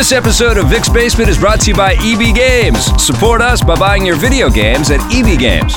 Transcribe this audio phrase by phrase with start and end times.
[0.00, 2.86] This episode of Vic's Basement is brought to you by EB Games.
[3.04, 5.74] Support us by buying your video games at EB Games.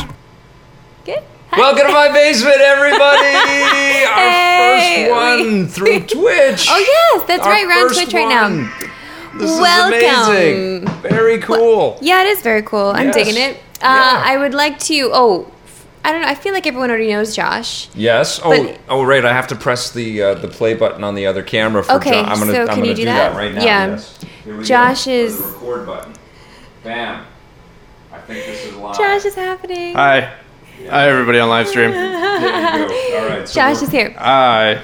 [1.04, 1.22] Good.
[1.52, 3.36] Welcome to my basement, everybody!
[4.08, 6.68] Our first one through Twitch.
[6.70, 6.78] Oh
[7.18, 7.66] yes, that's Our right.
[7.68, 8.48] We're on first Twitch right now.
[9.38, 9.94] This Welcome.
[10.00, 10.88] is amazing.
[11.02, 11.98] Very cool.
[12.02, 12.92] Yeah, it is very cool.
[12.96, 13.16] I'm Yes.
[13.16, 13.58] digging it.
[13.82, 14.24] Uh, Yeah.
[14.26, 15.10] I would like to.
[15.14, 15.52] Oh,
[16.06, 16.28] I don't know.
[16.28, 17.88] I feel like everyone already knows Josh.
[17.96, 18.40] Yes.
[18.44, 19.24] Oh, But- oh, right.
[19.24, 22.12] I have to press the uh, the play button on the other camera for Okay,
[22.12, 22.26] John.
[22.26, 23.32] I'm gonna, so I'm can gonna you do do that?
[23.34, 23.38] that?
[23.38, 23.64] right now.
[23.64, 23.88] Yeah.
[24.46, 24.68] Yes.
[24.68, 25.12] Josh go.
[25.12, 26.14] is- The record button.
[26.84, 27.26] Bam.
[28.12, 28.98] I think this is live.
[28.98, 29.96] Josh is happening.
[29.96, 30.34] Hi.
[30.90, 31.92] Hi, everybody on live stream.
[31.92, 33.20] There you go.
[33.24, 33.48] All right.
[33.48, 34.12] So Josh is here.
[34.18, 34.82] Hi.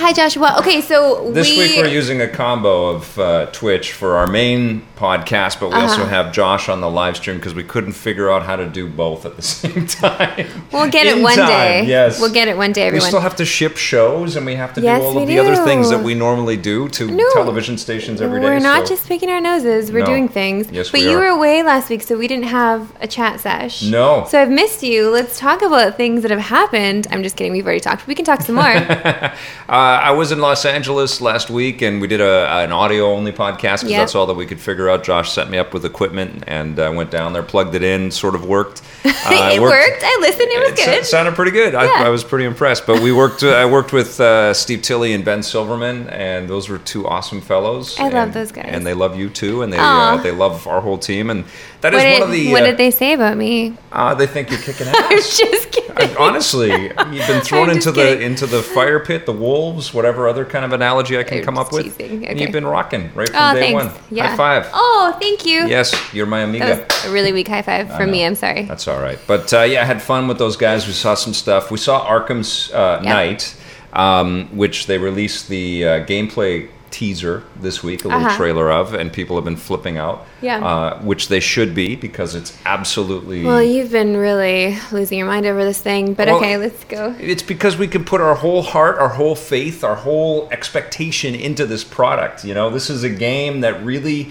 [0.00, 0.54] Hi, Joshua.
[0.60, 1.58] Okay, so This we.
[1.58, 6.02] week we're using a combo of uh, Twitch for our main podcast, but we also
[6.02, 6.06] Uh-huh.
[6.06, 9.26] have Josh on the live stream because we couldn't figure out how to do both
[9.26, 10.46] at the same time.
[10.70, 11.84] We'll get it one time, day.
[11.86, 12.20] Yes.
[12.20, 13.06] We'll get it one day, Everyone.
[13.06, 15.36] We still have to ship shows, and we have to Yes, do all of the
[15.40, 17.24] other things that we normally do to No.
[17.32, 18.46] television stations every day.
[18.46, 19.90] We're not so- just picking our noses.
[19.90, 20.06] We're No.
[20.06, 20.68] doing things.
[20.70, 21.22] Yes, but we you are.
[21.22, 23.82] were away last week, so we didn't have a chat sesh.
[23.82, 24.26] No.
[24.28, 25.10] So I've missed you.
[25.10, 27.08] Let's talk about things that have happened.
[27.10, 27.50] I'm just kidding.
[27.52, 28.06] We've already talked.
[28.06, 28.64] We can talk some more.
[29.68, 33.32] uh, I was in Los Angeles last week, and we did a, an audio only
[33.32, 34.00] podcast because Yep.
[34.00, 35.04] that's all that we could figure out.
[35.04, 38.34] Josh set me up with equipment, and I went down there, plugged it in, sort
[38.34, 38.82] of worked.
[39.28, 40.02] Uh, it worked.
[40.02, 40.48] I listened.
[40.50, 41.04] It was It good.
[41.04, 41.72] sa- sounded pretty good.
[41.74, 41.80] Yeah.
[41.98, 42.86] I, I was pretty impressed.
[42.86, 43.42] But we worked.
[43.42, 47.40] Uh, I worked with uh, Steve Tilley and Ben Silverman, and those were two awesome
[47.42, 47.98] fellows.
[47.98, 48.66] I love those guys.
[48.68, 51.44] and they love you too, and they uh, they love our whole team, and
[51.82, 52.52] that is what did, one of the.
[52.52, 53.76] what uh, did they say about me?
[53.92, 55.38] Uh, they think you're kicking I'm ass.
[55.38, 55.90] just kidding.
[55.98, 60.28] And honestly, you've been thrown into just the into the fire pit, the wolves, whatever
[60.28, 61.96] other kind of analogy I can come up with.
[61.96, 62.26] teasing.
[62.26, 63.84] And you've been rocking right from Oh, day thanks.
[63.84, 64.04] one.
[64.10, 64.28] Yeah.
[64.28, 64.68] High five.
[64.72, 65.66] Oh, thank you.
[65.66, 66.86] Yes, you're my amiga.
[67.06, 68.24] A really weak high five from me.
[68.24, 68.62] I'm sorry.
[68.64, 69.18] That's all right.
[69.26, 70.86] But uh, yeah, I had fun with those guys.
[70.86, 71.70] We saw some stuff.
[71.70, 73.12] We saw Arkham's uh, Yeah.
[73.12, 73.56] Knight,
[73.92, 78.36] um, which they released the uh, gameplay teaser this week, a little Uh-huh.
[78.36, 80.26] trailer of, and people have been flipping out.
[80.40, 80.64] Yeah.
[80.64, 83.44] Uh, which they should be because it's absolutely.
[83.44, 87.14] Well, you've been really losing your mind over this thing, but Well, okay, let's go.
[87.20, 91.66] It's because we can put our whole heart, our whole faith, our whole expectation into
[91.66, 92.44] this product.
[92.44, 94.30] You know, this is a game that really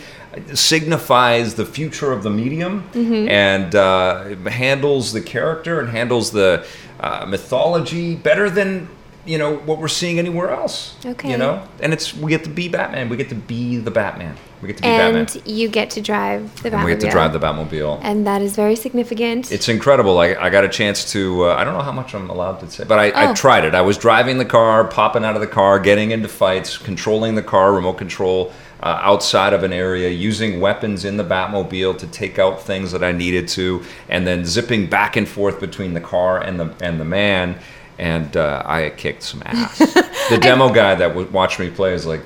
[0.53, 3.28] signifies the future of the medium Mm-hmm.
[3.29, 6.66] and uh, handles the character and handles the
[7.00, 8.88] uh, mythology better than
[9.27, 10.95] you know what we're seeing anywhere else.
[11.05, 11.31] Okay.
[11.31, 13.09] You know, and it's we get to be Batman.
[13.09, 14.35] We get to be the Batman.
[14.61, 15.43] We get to be And Batman.
[15.45, 16.73] And you get to drive the Batmobile.
[16.73, 17.99] And we get to drive the Batmobile.
[18.01, 19.51] And that is very significant.
[19.51, 20.17] It's incredible.
[20.17, 21.45] I, I got a chance to.
[21.45, 23.35] Uh, I don't know how much I'm allowed to say, but I, I Oh.
[23.35, 23.75] tried it.
[23.75, 27.44] I was driving the car, popping out of the car, getting into fights, controlling the
[27.44, 28.51] car, remote control
[28.81, 33.03] uh, outside of an area, using weapons in the Batmobile to take out things that
[33.03, 36.99] I needed to, and then zipping back and forth between the car and the and
[36.99, 37.59] the man.
[38.00, 39.78] And uh, I kicked some ass.
[40.30, 42.24] the demo guy that would watch me play is like,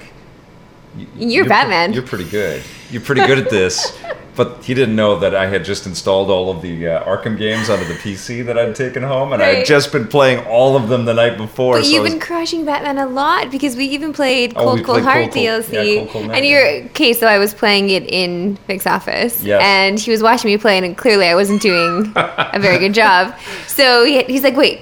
[0.97, 2.61] "Y- You're pre- Batman." you're pretty good.
[2.89, 3.97] You're pretty good at this.
[4.33, 7.69] But he didn't know that I had just installed all of the uh, Arkham games
[7.69, 10.87] onto the PC that I'd taken home, and I had just been playing all of
[10.87, 11.75] them the night before.
[11.75, 14.79] But so you've was- been crushing Batman a lot because we even played Oh, Cold
[14.79, 15.73] we Cold Heart DLC.
[15.73, 19.43] yeah, Cold Cold Night, and you're okay, so I was playing it in Vic's office.
[19.43, 19.61] Yes.
[19.65, 23.35] And he was watching me play, and clearly I wasn't doing a very good job.
[23.67, 24.81] So he, he's like, "Wait,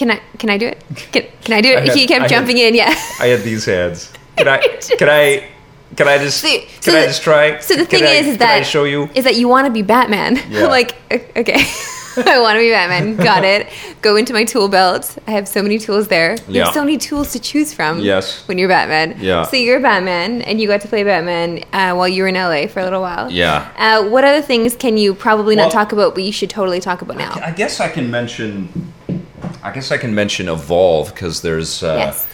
[0.00, 0.20] can, I?
[0.38, 0.82] Can I do it?
[1.12, 2.74] Can, can I do it?" I had- he I kept had- jumping in.
[2.74, 2.88] Yeah.
[3.20, 4.10] I had these hands.
[4.36, 4.58] Can I?
[4.98, 5.24] Can I?
[5.96, 6.40] Can I just?
[6.40, 7.58] So- can so I the- just try?
[7.60, 9.10] So the thing I- is, is that I show you?
[9.14, 10.32] is that you want to be Batman.
[10.48, 10.66] Yeah.
[10.78, 10.90] like,
[11.36, 11.60] okay,
[12.34, 13.16] I want to be Batman.
[13.16, 13.68] Got it.
[14.00, 15.18] Go into my tool belt.
[15.26, 16.32] I have so many tools there.
[16.48, 16.64] You Yeah.
[16.66, 18.00] have so many tools to choose from.
[18.00, 18.46] Yes.
[18.48, 19.16] When you're Batman.
[19.20, 19.42] Yeah.
[19.50, 22.66] So you're Batman, and you got to play Batman uh, while you were in LA
[22.72, 23.30] for a little while.
[23.30, 23.68] Yeah.
[23.76, 26.80] Uh, what other things can you probably Well- not talk about, but you should totally
[26.80, 27.32] talk about now?
[27.44, 28.92] I guess I can mention.
[29.62, 31.82] I guess I can mention Evolve because there's.
[31.82, 32.28] Uh, yes.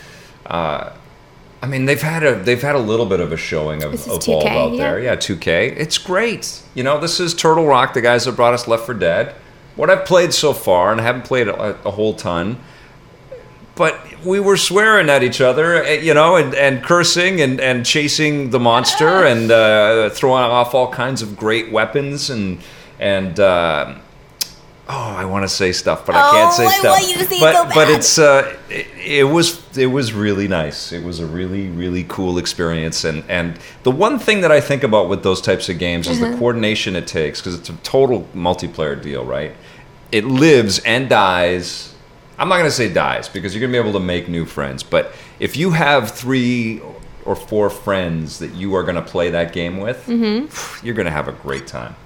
[1.63, 4.23] I mean, they've had a they've had a little bit of a showing of Evolve
[4.23, 4.77] 2K, out yeah.
[4.77, 5.01] there.
[5.01, 5.77] Yeah, 2K.
[5.77, 6.63] It's great.
[6.75, 9.35] You know, this is Turtle Rock, the guys that brought us Left 4 Dead.
[9.75, 12.59] What I've played so far, and I haven't played a, a whole ton,
[13.75, 17.85] but we were swearing at each other, eh, you know, and, and cursing and, and
[17.85, 22.61] chasing the monster and uh, throwing off all kinds of great weapons and
[22.99, 23.41] and.
[23.41, 23.99] Uh,
[24.89, 27.01] Oh, I want to say stuff, but I can't Oh, say I stuff.
[27.01, 30.47] want you to say but so but it's uh, it, it was it was really
[30.47, 30.93] nice.
[30.93, 34.85] It was a really really cool experience, and and the one thing that I think
[34.85, 36.31] about with those types of games is Uh-huh.
[36.31, 39.53] the coordination it takes because it's a total multiplayer deal, right?
[40.13, 41.93] It lives and dies.
[42.39, 44.45] I'm not going to say dies because you're going to be able to make new
[44.45, 46.81] friends, but if you have three
[47.25, 50.07] or four friends that you are going to play that game with,
[50.85, 51.97] you're going to have a great time.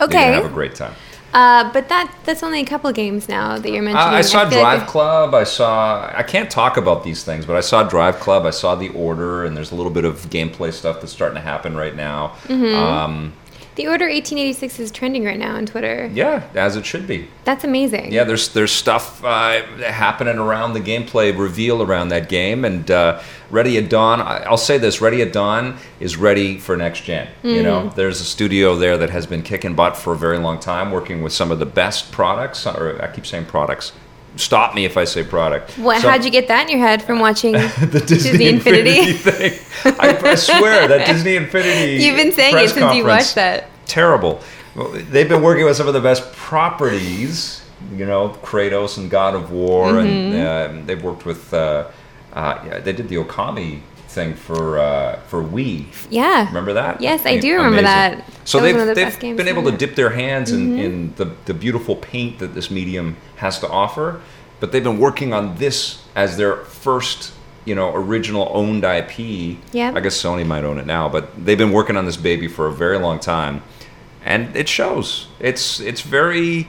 [0.00, 0.16] You're going Mm-hmm.
[0.18, 0.26] Okay.
[0.30, 0.94] to have a great time.
[1.36, 4.08] Uh, but that that's only a couple games now that you're mentioning.
[4.08, 5.34] Uh, I saw like Drive Club.
[5.34, 6.10] I saw.
[6.16, 8.46] I can't talk about these things, but I saw Drive Club.
[8.46, 11.42] I saw The Order, and there's a little bit of gameplay stuff that's starting to
[11.42, 12.28] happen right now.
[12.44, 12.74] Mm-hmm.
[12.74, 13.34] Um,
[13.76, 16.10] The Order 1886 is trending right now on Twitter.
[16.12, 17.28] yeah, as it should be.
[17.44, 18.10] That's amazing.
[18.10, 23.20] Yeah, there's there's stuff uh, happening around the gameplay reveal around that game, and uh,
[23.50, 24.20] Ready at Dawn.
[24.22, 27.28] I'll say this: Ready at Dawn is ready for next gen.
[27.42, 30.58] You know, there's a studio there that has been kicking butt for a very long
[30.58, 32.66] time, working with some of the best products.
[32.66, 33.92] Or I keep saying products.
[34.36, 35.70] Stop me if I say product.
[35.78, 36.02] What?
[36.02, 39.48] So- how'd you get that in your head from watching the Disney, Disney Infinity, Infinity?
[39.56, 39.94] thing?
[39.98, 42.02] I, I swear that Disney Infinity.
[42.04, 43.64] You've been saying it since you watched that.
[43.86, 44.40] terrible.
[44.74, 47.62] They've been working with some of the best properties,
[47.94, 50.34] you know, Kratos and God of War, Mm-hmm.
[50.36, 51.52] and uh, they've worked with.
[51.54, 51.88] Uh,
[52.34, 53.80] uh, yeah, they did the Okami
[54.16, 55.86] thing for uh, for Wii.
[56.10, 56.48] Yeah.
[56.48, 57.00] Remember that?
[57.00, 57.56] Yes, I do Amazing.
[57.56, 58.24] remember that.
[58.44, 58.64] So That
[58.94, 60.78] they've, the they've been able to dip their hands in, Mm-hmm.
[60.86, 64.20] in the, the beautiful paint that this medium has to offer,
[64.58, 67.32] but they've been working on this as their first,
[67.66, 69.18] you know, original owned IP.
[69.72, 69.94] Yep.
[69.96, 72.66] I guess Sony might own it now, but they've been working on this baby for
[72.66, 73.62] a very long time,
[74.24, 75.28] and it shows.
[75.38, 76.66] It's it's very.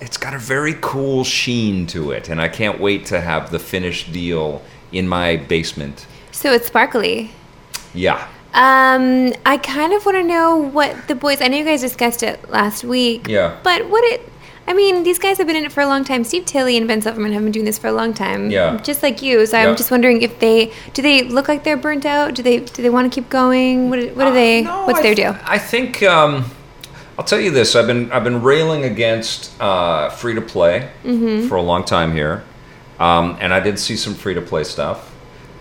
[0.00, 3.60] It's got a very cool sheen to it, and I can't wait to have the
[3.60, 4.60] finished deal
[4.90, 6.06] in my basement.
[6.42, 7.30] So it's sparkly.
[7.94, 8.26] Yeah.
[8.52, 11.40] Um, I kind of want to know what the boys.
[11.40, 13.28] I know you guys discussed it last week.
[13.28, 13.58] Yeah.
[13.62, 14.28] But what it.
[14.66, 16.22] I mean, these guys have been in it for a long time.
[16.24, 18.50] Steve Tilley and Ben Silverman have been doing this for a long time.
[18.50, 18.76] Yeah.
[18.78, 19.44] Just like you.
[19.46, 19.68] So Yeah.
[19.68, 22.34] I'm just wondering if they do they look like they're burnt out?
[22.34, 23.88] Do they do they want to keep going?
[23.90, 24.60] What what are they?
[24.60, 25.36] Uh, no, what's I their th- deal?
[25.44, 26.44] I think um,
[27.18, 27.74] I'll tell you this.
[27.76, 31.48] I've been I've been railing against uh, free to play Mm-hmm.
[31.48, 32.44] for a long time here,
[33.00, 35.11] um, and I did see some free to play stuff,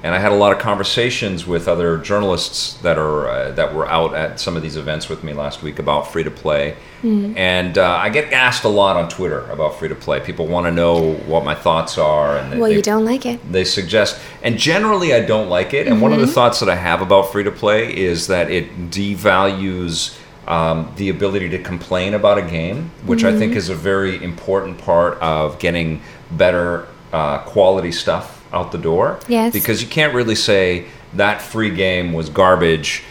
[0.04, 3.88] and I had a lot of conversations with other journalists that are uh, that were
[3.88, 7.36] out at some of these events with me last week about free to play, Mm-hmm.
[7.36, 10.20] and uh, I get asked a lot on Twitter about free to play.
[10.20, 13.26] People want to know what my thoughts are, and they- Well, they- you don't like
[13.26, 13.40] it.
[13.52, 16.76] they suggest and generally i don't like it and one of the thoughts that i
[16.76, 22.38] have about free to play is that it devalues um, the ability to complain about
[22.38, 26.02] a game which i think is a very important part of getting
[26.32, 29.54] better uh, quality stuff out the door Yes.
[29.54, 33.04] because you can't really say that free game was garbage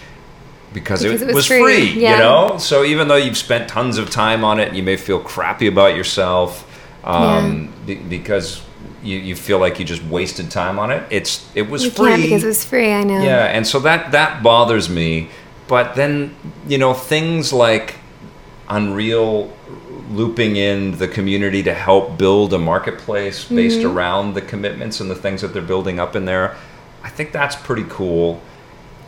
[0.72, 2.12] because, Because it, it was was free, free, yeah.
[2.12, 5.18] you know so even though you've spent tons of time on it you may feel
[5.20, 6.66] crappy about yourself
[7.04, 8.62] um, be- because
[9.02, 12.20] you, you feel like you just wasted time on it it's it was You free
[12.22, 12.92] because it was free.
[12.92, 13.22] I know.
[13.22, 15.30] yeah and so that that bothers me
[15.68, 16.36] but then
[16.68, 17.96] you know things like
[18.68, 19.50] unreal
[20.10, 23.96] looping in the community to help build a marketplace based Mm-hmm.
[23.96, 26.56] around the commitments and the things that they're building up in there
[27.04, 28.40] i think that's pretty cool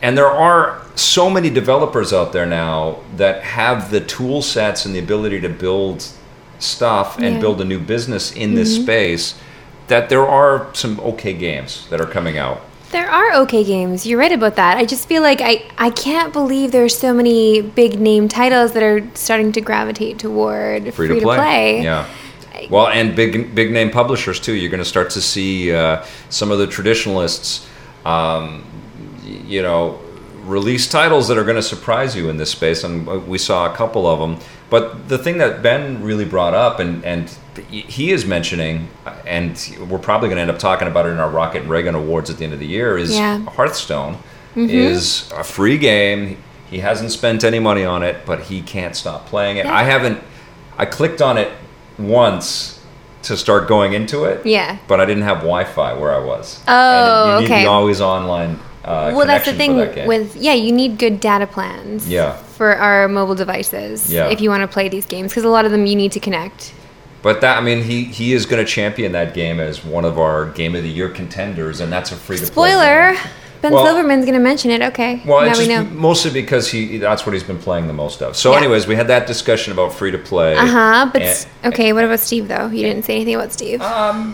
[0.01, 4.95] and there are so many developers out there now that have the tool sets and
[4.95, 6.07] the ability to build
[6.59, 7.41] stuff and Yeah.
[7.41, 9.35] build a new business in this space
[9.87, 12.61] that there are some okay games that are coming out
[12.93, 14.05] There are okay games.
[14.05, 14.77] You're right about that.
[14.77, 18.73] I just feel like I, I can't believe there are so many big name titles
[18.73, 21.81] that are starting to gravitate toward free, to, play.
[21.81, 22.07] Yeah.
[22.69, 24.53] Well, and big big name publishers too.
[24.53, 27.67] You're going to start to see uh, some of the traditionalists,
[28.05, 28.63] um,
[29.23, 29.99] you know,
[30.43, 33.73] release titles that are going to surprise you in this space, and uh, we saw
[33.73, 34.39] a couple of them.
[34.73, 37.29] But the thing that Ben really brought up, and and
[37.69, 38.87] he is mentioning,
[39.23, 39.51] and
[39.87, 42.31] we're probably going to end up talking about it in our Rocket and Reagan Awards
[42.31, 43.37] at the end of the year, is Yeah.
[43.37, 43.49] Mm-hmm.
[43.49, 44.17] Hearthstone
[44.55, 46.37] is a free game.
[46.71, 49.67] He hasn't spent any money on it, but he can't stop playing it.
[49.67, 49.75] Yeah.
[49.75, 50.23] I haven't.
[50.75, 51.51] I clicked on it
[51.99, 52.83] once
[53.21, 54.43] to start going into it.
[54.43, 54.79] Yeah.
[54.87, 56.63] But I didn't have Wi-Fi where I was.
[56.67, 57.63] Oh, and you need okay.
[57.65, 58.59] the always online.
[58.83, 62.07] Uh, well, that's the thing that with yeah, you need good data plans.
[62.07, 62.33] Yeah.
[62.35, 64.11] For our mobile devices.
[64.11, 64.29] Yeah.
[64.29, 66.19] If you want to play these games, because a lot of them you need to
[66.19, 66.73] connect.
[67.21, 70.19] But that I mean, he he is going to champion that game as one of
[70.19, 72.71] our game of the year contenders, and that's a free to play.
[72.71, 73.15] Spoiler.
[73.61, 74.81] Ben Well- Silverman's going to mention it.
[74.81, 75.21] Okay.
[75.25, 75.85] Well, now we know.
[75.85, 78.35] mostly because he that's what he's been playing the most of.
[78.35, 78.57] So, Yeah.
[78.57, 80.57] anyways, we had that discussion about free to play.
[80.57, 81.09] Uh huh.
[81.13, 82.67] But And- okay, what about Steve though?
[82.67, 83.81] You didn't say anything about Steve.
[83.81, 84.31] Uh,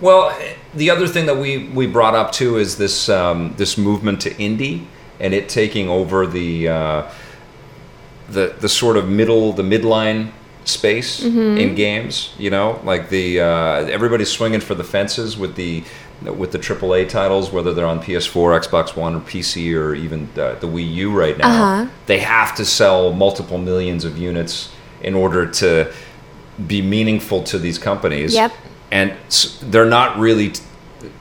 [0.00, 0.32] Well,
[0.74, 4.30] the other thing that we, we brought up too is this um, this movement to
[4.34, 4.86] indie
[5.18, 7.10] and it taking over the uh,
[8.28, 10.30] the the sort of middle the midline
[10.64, 12.34] space in games.
[12.38, 13.44] You know, like the uh,
[13.86, 15.84] everybody's swinging for the fences with the
[16.22, 20.56] with the AAA titles, whether they're on PS4, Xbox One, or PC, or even the,
[20.60, 21.48] the Wii U right now.
[21.48, 21.90] Uh-huh.
[22.06, 24.70] They have to sell multiple millions of units
[25.02, 25.90] in order to
[26.66, 28.52] be meaningful to these companies Yep.
[28.92, 29.12] And
[29.62, 30.62] they're not really t-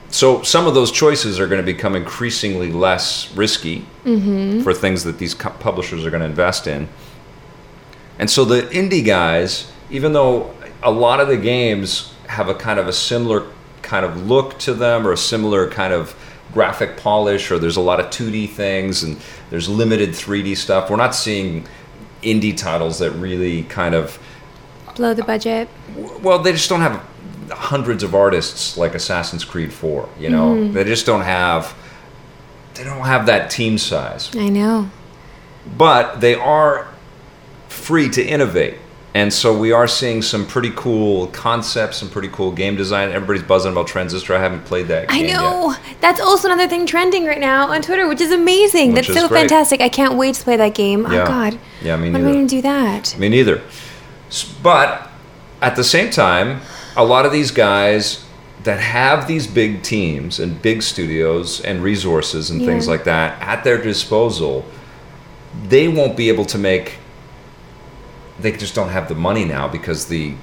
[0.10, 4.62] so some of those choices are going to become increasingly less risky Mm-hmm.
[4.64, 6.88] for things that these co- publishers are going to invest in
[8.18, 12.80] And so the indie guys, even though a lot of the games have a kind
[12.80, 13.46] of a similar
[13.84, 16.16] kind of look to them or a similar kind of
[16.54, 19.18] graphic polish or there's a lot of 2D things and
[19.52, 20.90] there's limited 3D stuff.
[20.90, 21.68] We're not seeing
[22.24, 24.18] indie titles that really kind of
[24.96, 25.70] Blow the budget.
[26.22, 27.00] well, they just don't have
[27.51, 30.56] hundreds of artists like Assassin's Creed 4, you know.
[30.56, 30.74] Mm-hmm.
[30.74, 31.75] They just don't have
[32.75, 34.34] they don't have that team size.
[34.36, 34.89] I know.
[35.77, 36.88] But they are
[37.68, 38.77] free to innovate.
[39.15, 43.10] And so we are seeing some pretty cool concepts, some pretty cool game design.
[43.10, 44.36] Everybody's buzzing about Transistor.
[44.36, 45.72] I haven't played that I know.
[45.72, 45.98] yet.
[46.00, 48.94] That's also another thing trending right now on Twitter, which is amazing.
[48.94, 49.41] Which That's is so great.
[49.41, 49.82] fantastic.
[49.82, 51.06] I can't wait to play that game.
[51.08, 51.24] Oh, yeah.
[51.24, 51.60] Oh God.
[51.82, 52.13] Yeah, me neither.
[52.13, 53.18] When am I going to do that?
[53.18, 53.62] Me neither.
[54.62, 55.10] But
[55.62, 56.62] at the same time,
[56.96, 58.25] a lot of these guys
[58.63, 63.63] that have these big teams and big studios and resources and things like that at
[63.63, 64.65] their disposal,
[65.67, 66.98] they won't be able to make.
[68.39, 70.34] They just don't have the money now because the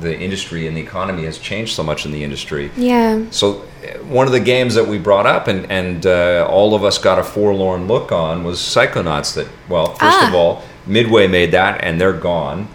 [0.00, 2.72] the industry and the economy has changed so much in the industry.
[2.76, 3.24] Yeah.
[3.30, 6.82] So uh, one of the games that we brought up and and uh, all of
[6.84, 9.34] us got a forlorn look on was Psychonauts.
[9.34, 10.36] That well, first of Ah.
[10.36, 12.66] all, Midway made that and they're gone,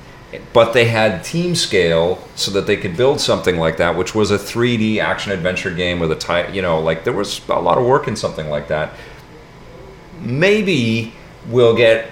[0.54, 4.32] but they had team scale so that they could build something like that, which was
[4.32, 6.54] a 3D action adventure game with a type.
[6.54, 8.94] You know, like there was a lot of work in something like that.
[10.22, 11.14] Maybe
[11.50, 12.12] we'll get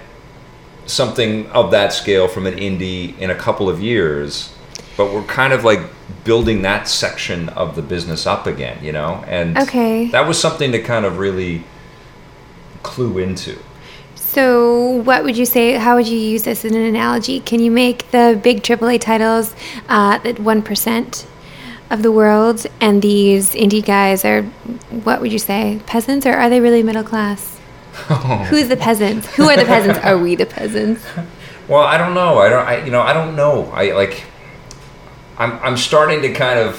[0.86, 4.50] something of that scale from an indie in a couple of years
[4.98, 5.80] but we're kind of like
[6.24, 10.08] building that section of the business up again you know and Okay.
[10.08, 11.64] that was something to kind of really
[12.82, 13.58] clue into
[14.34, 15.74] So, what would you say?
[15.74, 17.38] How would you use this in an analogy?
[17.38, 19.54] Can you make the big AAA titles
[19.88, 21.24] uh, that one percent
[21.88, 24.42] of the world, and these indie guys are,
[25.04, 27.60] what would you say, peasants, or are they really middle class?
[28.50, 29.32] Who's the peasants?
[29.36, 30.00] Who are the peasants?
[30.00, 31.04] Are we the peasants?
[31.68, 34.24] well i don't know i don't I, you know i don't know i like
[35.38, 36.76] i'm i'm starting to kind of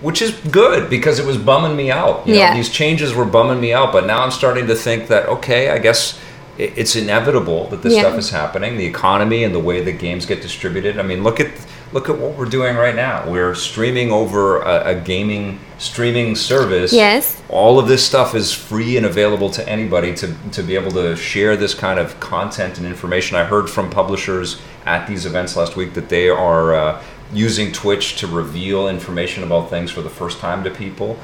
[0.00, 2.54] which is good because it was bumming me out you know Yeah.
[2.54, 5.76] these changes were bumming me out but now i'm starting to think that okay i
[5.78, 6.18] guess
[6.58, 8.00] it's inevitable that this Yeah.
[8.00, 11.38] stuff is happening the economy and the way the games get distributed i mean look
[11.40, 11.48] at
[11.92, 16.92] look at what we're doing right now we're streaming over a, a gaming streaming service
[16.92, 17.40] Yes.
[17.50, 21.14] all of this stuff is free and available to anybody to, to be able to
[21.16, 23.36] share this kind of content and information.
[23.36, 28.16] I heard from publishers at these events last week that they are uh, using Twitch
[28.20, 31.18] to reveal information about things for the first time to people.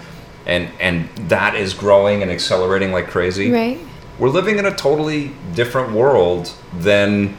[0.44, 3.50] And, and that is growing and accelerating like crazy.
[3.50, 3.78] Right.
[4.23, 7.37] We're living in a totally different world than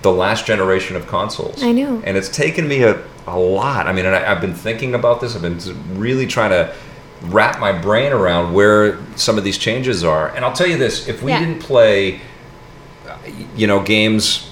[0.00, 1.62] the last generation of consoles.
[1.62, 2.00] I know.
[2.02, 3.86] And it's taken me a, a lot.
[3.86, 5.36] I mean, and I, I've been thinking about this.
[5.36, 5.60] I've been
[6.00, 6.74] really trying to
[7.24, 10.34] wrap my brain around where some of these changes are.
[10.34, 11.40] And I'll tell you this: if we Yeah.
[11.40, 12.22] didn't play,
[13.54, 14.48] you know, games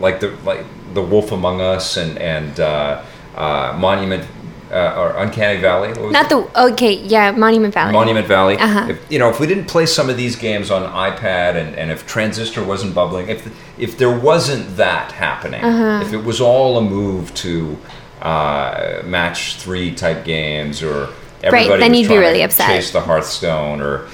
[0.00, 3.02] like the like the Wolf Among Us and and uh,
[3.36, 4.26] uh, Monument
[4.74, 6.28] uh, or Uncanny Valley, what was Not it?
[6.30, 7.92] the okay, yeah, Monument Valley.
[7.92, 8.56] Monument Valley.
[8.58, 8.88] Uh-huh.
[8.90, 11.90] If, you know, if we didn't play some of these games on iPad, and, and
[11.92, 13.46] if Transistor wasn't bubbling, if
[13.78, 16.04] if there wasn't that happening, Uh-huh.
[16.04, 17.78] if it was all a move to
[18.20, 21.08] uh, match three type games, or
[21.42, 22.66] everybody then was you'd be really upset.
[22.68, 24.08] chase the Hearthstone, or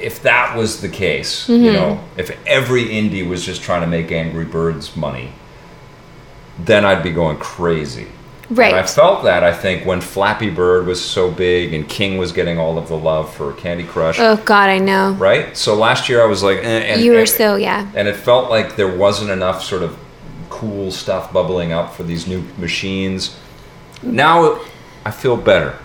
[0.00, 1.64] if that was the case, Mm-hmm.
[1.64, 5.32] you know, if every indie was just trying to make Angry Birds money,
[6.58, 8.08] then I'd be going crazy.
[8.50, 8.72] Right.
[8.74, 12.32] And I felt that I think when Flappy Bird was so big and King was
[12.32, 15.12] getting all of the love for Candy Crush, Oh God, I know.
[15.12, 15.56] right?
[15.56, 17.88] So last year I was like, eh, and, you were and- so yeah.
[17.94, 19.96] and it felt like there wasn't enough sort of
[20.48, 23.36] cool stuff bubbling up for these new machines.
[24.02, 24.60] Now
[25.06, 25.78] I feel better.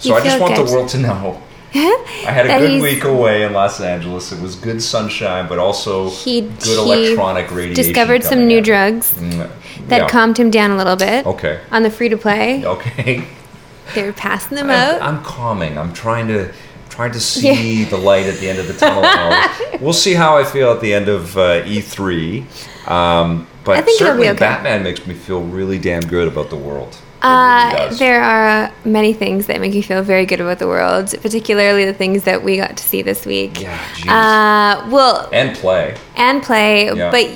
[0.00, 0.66] So You I just want good.
[0.66, 1.40] the world to know.
[1.74, 4.30] I had a good week away in Los Angeles.
[4.32, 7.74] It was good sunshine, but also He good he electronic radiation.
[7.84, 8.64] discovered some new in.
[8.64, 9.50] drugs Mm,
[9.88, 10.08] that yeah.
[10.08, 11.26] calmed him down a little bit.
[11.26, 11.60] Okay.
[11.70, 13.26] On the free to play, Okay.
[13.94, 15.02] they were passing them I'm, out.
[15.02, 15.78] I'm calming.
[15.78, 16.52] I'm trying to
[16.90, 19.80] trying to see the light at the end of the tunnel.
[19.80, 22.42] we'll see how I feel at the end of uh, E3.
[22.86, 24.38] Um, but I think it'll be certainly, okay.
[24.38, 26.98] Batman makes me feel really damn good about the world.
[27.22, 31.84] Uh, there are many things that make you feel very good about the world, particularly
[31.84, 33.60] the things that we got to see this week.
[33.60, 33.78] Yeah.
[34.06, 35.96] Uh, well, and play.
[36.16, 37.10] and play, Yeah.
[37.10, 37.26] but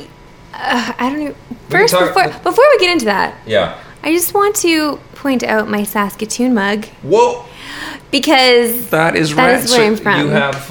[0.55, 1.35] uh, I don't know.
[1.69, 3.78] First, talk- before before we get into that, Yeah.
[4.02, 7.45] I just want to point out my Saskatoon mug Whoa,
[8.11, 9.64] because that is That right.
[9.64, 10.21] is where I'm from.
[10.21, 10.71] You have.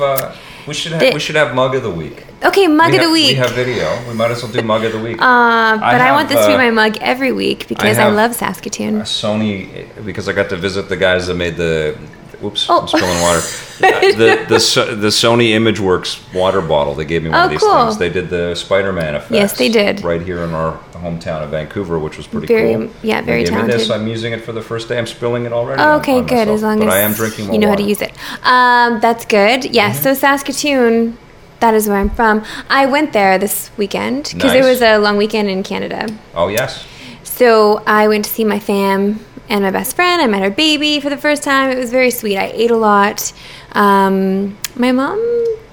[0.67, 2.25] We should have, The- we should have mug of the week.
[2.43, 3.29] okay, mug we of have, the week.
[3.29, 3.87] We have video.
[4.07, 5.17] We might as well do mug of the week.
[5.21, 8.03] uh, but I, have, want this to be uh, my mug every week because I,
[8.05, 9.01] have- love Saskatoon.
[9.01, 11.97] Sony because I got to visit the guys that made the
[12.45, 12.81] Whoops, Oh.
[12.81, 13.39] I'm spilling water.
[13.79, 16.93] the the the Sony ImageWorks water bottle.
[16.93, 17.85] They gave me one Oh, of these cool.
[17.85, 17.97] things.
[17.97, 19.31] They did the Spider-Man effects.
[19.31, 20.03] Yes, they did.
[20.03, 22.89] Right here in our hometown of Vancouver, which was pretty Very- cool.
[23.01, 23.87] yeah, They very gave me this.
[23.87, 23.91] talented.
[23.91, 24.97] I'm using it for the first day.
[24.99, 25.81] I'm spilling it already.
[25.81, 26.47] Oh, okay, on good.
[26.47, 26.55] myself.
[26.57, 28.11] As long as I am drinking you know how to use it.
[28.43, 29.65] Um, that's good.
[29.65, 29.89] Yeah.
[29.89, 30.03] Mm-hmm.
[30.03, 31.17] So Saskatoon,
[31.61, 32.43] that is where I'm from.
[32.69, 36.07] I went there this weekend because it was a long weekend in Canada.
[36.35, 36.85] Oh yes.
[37.23, 40.21] So I went to see my fam and my best friend.
[40.21, 41.69] I met her baby for the first time.
[41.69, 42.37] It was very sweet.
[42.37, 43.31] I ate a lot.
[43.73, 45.19] Um, my mom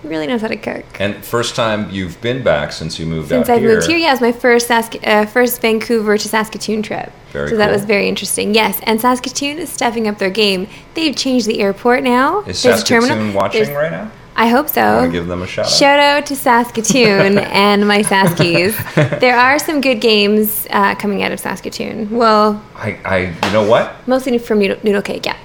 [0.04, 0.84] really knows how to cook.
[1.00, 3.74] And first time you've been back since you moved Since out I here.
[3.74, 7.12] moved here, yeah, it was my first Sask- uh, first Vancouver to Saskatoon trip.
[7.30, 8.54] Very so that was very interesting.
[8.54, 10.66] Yes, and Saskatoon is stepping up their game.
[10.94, 12.40] They've changed the airport now.
[12.40, 14.10] Is There's a terminal- Saskatoon watching there's- right now?
[14.34, 14.80] I hope so.
[14.96, 18.74] Want to give them a shout, Shout out to Saskatoon and my Saskies.
[19.20, 22.10] There are some good games uh, coming out of Saskatoon.
[22.10, 24.06] Well, I, I, you know what?
[24.08, 25.36] mostly from Noodle, noodle Cake, yeah.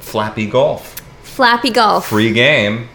[0.00, 2.08] Flappy Golf, Flappy Golf.
[2.08, 2.88] free game.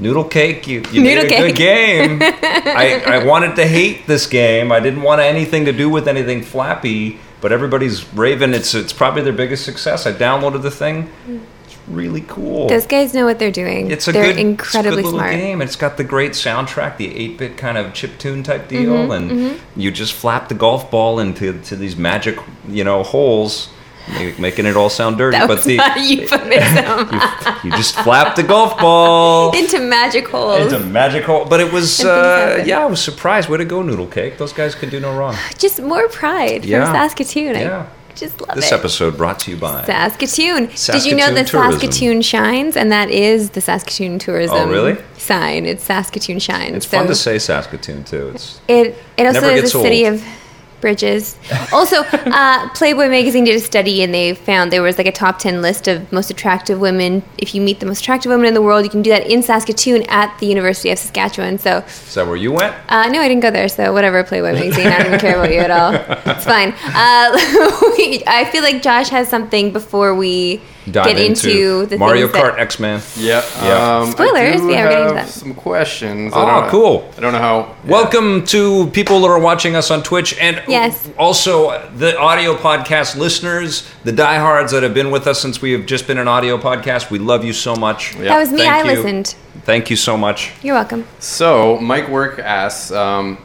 [0.00, 1.46] Noodle cake, you, you made Noodle a cake.
[1.48, 2.22] good game.
[2.22, 4.70] I, I wanted to hate this game.
[4.70, 8.54] I didn't want anything to do with anything flappy, but everybody's raving.
[8.54, 10.06] It's it's probably their biggest success.
[10.06, 11.10] I downloaded the thing.
[11.28, 11.57] It's
[11.88, 12.68] really cool.
[12.68, 13.90] Those guys know what they're doing.
[13.90, 15.32] It's a they're good, incredibly it's a good little smart.
[15.32, 15.62] game.
[15.62, 19.60] It's got the great soundtrack, the 8-bit kind of chip tune type deal, Mm-hmm, and
[19.76, 23.68] you just flap the golf ball into to these magic, you know, holes,
[24.38, 25.36] making it all sound dirty.
[25.38, 27.08] But the euphemism.
[27.12, 27.20] you,
[27.70, 30.72] you just flap the golf ball Into magic holes.
[30.72, 31.44] into magic hole.
[31.44, 33.48] But it was, uh, yeah, I was surprised.
[33.48, 34.38] Way to go, Noodle Cake.
[34.38, 35.36] Those guys could do no wrong.
[35.58, 36.84] Just more pride Yeah.
[36.86, 37.54] from Saskatoon.
[37.56, 37.86] Yeah.
[37.86, 38.74] I just love This it.
[38.74, 39.84] episode brought to you by.
[39.84, 40.66] Saskatoon.
[40.66, 41.80] Did you know that tourism.
[41.80, 42.76] Saskatoon shines?
[42.76, 44.96] And that is the Saskatoon tourism Oh, really?
[45.16, 45.66] sign.
[45.66, 46.74] It's Saskatoon shines.
[46.76, 48.32] It's fun to say Saskatoon too.
[48.34, 50.22] It's It it also is a gets city of
[50.80, 51.36] bridges.
[51.72, 55.38] Also, uh, Playboy magazine did a study and they found there was like a top
[55.38, 57.22] ten list of most attractive women.
[57.38, 59.42] If you meet the most attractive women in the world, you can do that in
[59.42, 61.58] Saskatoon at the University of Saskatchewan.
[61.58, 62.74] So is that where you went?
[62.88, 63.68] uh, no, I didn't go there.
[63.68, 64.86] So whatever, Playboy magazine.
[64.86, 65.94] I don't even care about you at all.
[66.34, 66.74] It's fine.
[66.84, 67.32] Uh,
[67.98, 70.60] we, I feel like Josh has something before we
[70.92, 73.00] Dive get into, the Mario things that- Kart X Men.
[73.16, 73.42] Yeah.
[73.62, 73.98] Yeah.
[73.98, 75.28] Um, Spoilers, yeah, we're getting into have that.
[75.28, 76.32] some questions.
[76.34, 77.10] Oh, I don't cool.
[77.16, 77.74] I don't know how.
[77.84, 81.08] Welcome to people that are watching us on Twitch and Yes.
[81.18, 85.86] also the audio podcast listeners, the diehards that have been with us since we have
[85.86, 87.10] just been an audio podcast.
[87.10, 88.14] We love you so much.
[88.16, 88.24] Yeah.
[88.28, 88.58] That was me.
[88.58, 88.96] Thank I you.
[88.96, 89.34] listened.
[89.64, 90.52] Thank you so much.
[90.62, 91.04] You're welcome.
[91.18, 93.38] So Mike Work asks, um,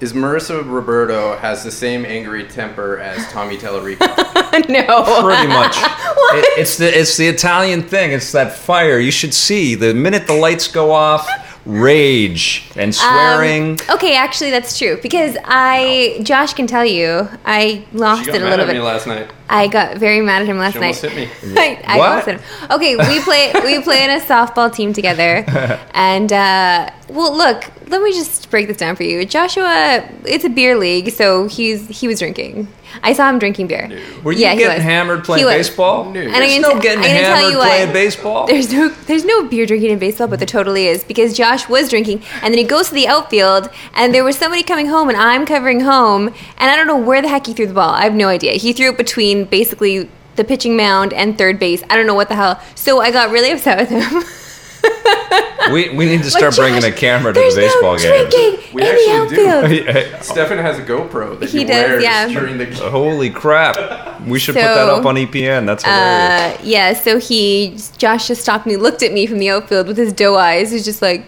[0.00, 4.06] is Marissa Roberto has the same angry temper as Tommy Tallarico?
[4.68, 5.22] no.
[5.24, 5.76] Pretty much.
[6.30, 8.12] It- it's the it's the Italian thing.
[8.12, 8.98] It's that fire.
[8.98, 11.26] You should see the minute the lights go off,
[11.66, 13.72] rage and swearing.
[13.88, 18.44] Um, okay, actually, that's true because I, Josh can tell you, I lost it a
[18.44, 18.74] little at bit.
[18.74, 19.30] me last night.
[19.50, 20.96] I got very mad at him last She night.
[20.96, 21.28] hit me.
[21.58, 22.26] I, I What?
[22.26, 22.40] him.
[22.70, 25.44] Okay, we play we play in a softball team together,
[25.94, 29.24] and uh, well, look, let me just break this down for you.
[29.24, 32.68] Joshua, it's a beer league, so he's he was drinking.
[33.02, 33.88] I saw him drinking beer.
[34.22, 36.10] Were you yeah, getting hammered playing baseball?
[36.10, 36.20] No.
[36.20, 38.46] And There's I'm no gonna, getting I'm tell hammered you what, playing baseball.
[38.46, 41.88] There's no there's no beer drinking in baseball, but there totally is because Josh was
[41.88, 45.18] drinking, and then he goes to the outfield, and there was somebody coming home, and
[45.18, 47.90] I'm covering home, and I don't know where the heck he threw the ball.
[47.90, 48.52] I have no idea.
[48.52, 51.82] He threw it between basically the pitching mound and third base.
[51.90, 52.62] I don't know what the hell.
[52.74, 54.22] So I got really upset with him.
[55.72, 58.72] We, we need to Like, start bringing Josh, a camera to the baseball no games.
[58.72, 60.22] We in actually the do.
[60.22, 62.28] Stefan has a GoPro that he, He does, wears yeah.
[62.28, 62.74] during the game.
[62.90, 63.76] Holy crap!
[64.22, 65.66] We should put that up on EPN.
[65.66, 66.58] That's hilarious.
[66.58, 69.98] Uh, yeah, so he Josh just stopped me, looked at me from the outfield with
[69.98, 70.70] his doe eyes.
[70.70, 71.26] He's just like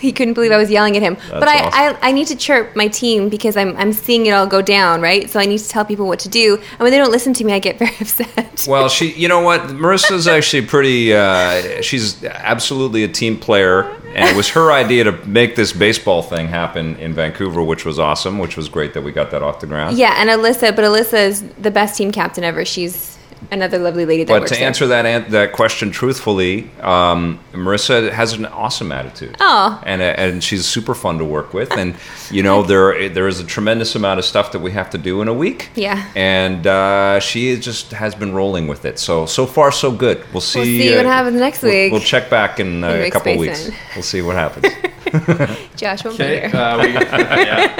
[0.00, 1.16] he couldn't believe I was yelling at him.
[1.30, 1.96] but I, awesome.
[2.02, 5.00] I I need to chirp my team because I'm I'm seeing it all go down,
[5.00, 5.28] right?
[5.28, 6.56] So I need to tell people what to do.
[6.72, 8.66] And when they don't listen to me, I get very upset.
[8.68, 9.60] well, she, you know what?
[9.62, 11.14] Marissa's actually pretty.
[11.14, 13.82] Uh, she's absolutely a team player,
[14.14, 17.98] and it was her idea to make this baseball thing happen in Vancouver, which was
[17.98, 18.38] awesome.
[18.38, 19.96] Which was great that we got that off the ground.
[19.96, 22.64] yeah, and Alyssa, but Alyssa is the best team captain ever.
[22.64, 23.15] She's
[23.50, 24.66] another lovely lady that But works to there.
[24.66, 29.36] answer that an- that question truthfully, um, Marissa has an awesome attitude.
[29.40, 29.82] Aw.
[29.84, 31.70] and and she's super fun to work with.
[31.72, 31.94] And
[32.30, 35.20] you know there there is a tremendous amount of stuff that we have to do
[35.22, 35.70] in a week.
[35.74, 36.06] Yeah.
[36.16, 38.98] and uh, she just has been rolling with it.
[38.98, 40.24] So so far so good.
[40.32, 40.80] We'll see.
[40.80, 41.92] see what happens next we'll- week.
[41.92, 43.58] We'll, check back in uh, a Rick's couple weeks.
[43.64, 43.80] basement.
[43.94, 44.66] We'll see what happens.
[45.76, 46.56] Josh won't be Okay, here.
[46.56, 47.74] uh, we, yeah,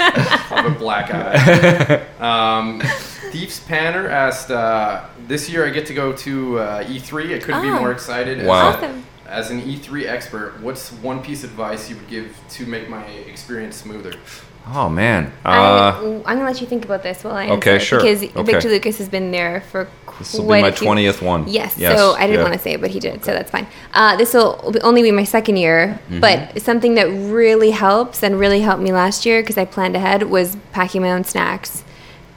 [0.51, 2.07] I have a black eye.
[2.59, 2.81] Um,
[3.31, 7.35] Thieves Panner asked, uh, "This year I get to go to uh, E3.
[7.35, 7.79] I couldn't be Oh.
[7.81, 8.41] more excited.
[8.41, 8.69] As, Wow.
[8.71, 9.05] a- Awesome.
[9.29, 13.03] as an E3 expert, what's one piece of advice you would give to make my
[13.29, 14.12] experience smoother?"
[14.75, 15.31] Oh man.
[15.45, 15.95] I, Uh,
[16.27, 18.01] I'm gonna let you think about this while I Okay, sure.
[18.01, 18.43] Because Okay.
[18.43, 19.87] Victor Lucas has been there for
[20.19, 21.45] this will be my a twentieth one.
[21.47, 22.43] Yes, yes, so I didn't yeah.
[22.43, 23.69] want to say it, but he did, so that's fine.
[23.95, 26.19] Uh, this will only be my second year, Mm-hmm.
[26.21, 30.25] but something that really helps and really helped me last year because I planned ahead
[30.25, 31.85] was packing my own snacks.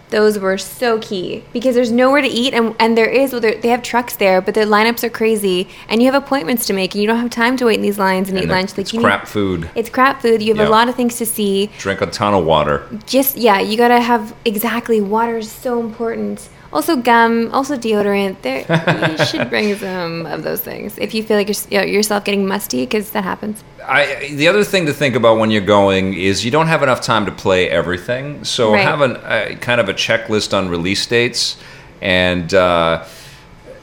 [0.09, 3.67] Those were so key because there's nowhere to eat, and, and there is, well, they
[3.69, 7.01] have trucks there, but their lineups are crazy, and you have appointments to make, and
[7.01, 8.77] you don't have time to wait in these lines and, And eat lunch.
[8.77, 9.69] it's you crap need, food.
[9.75, 10.41] It's crap food.
[10.41, 10.67] You have Yeah.
[10.67, 12.87] a lot of things to see Drink a ton of water.
[13.05, 18.65] just yeah you gotta have exactly water is so important also gum also deodorant there
[19.09, 22.23] you should bring some of those things if you feel like you're, you know, yourself
[22.23, 26.13] getting musty because that happens I, the other thing to think about when you're going
[26.13, 28.43] is you don't have enough time to play everything.
[28.43, 28.81] So Right.
[28.83, 31.57] have an, a kind of a checklist on release dates,
[31.99, 33.03] and uh,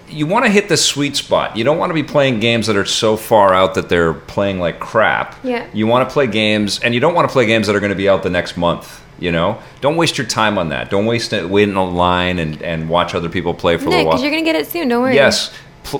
[0.08, 1.56] you want to hit the sweet spot.
[1.56, 4.60] You don't want to be playing games that are so far out that they're playing
[4.60, 5.34] like crap.
[5.42, 5.66] Yeah.
[5.72, 7.90] You want to play games, and you don't want to play games that are going
[7.90, 9.02] to be out the next month.
[9.18, 10.90] You know, don't waste your time on that.
[10.90, 14.04] Don't waste it waiting in line and, and watch other people play for a little
[14.04, 14.12] while.
[14.12, 15.52] because you're gonna get it soon don't worry Yes.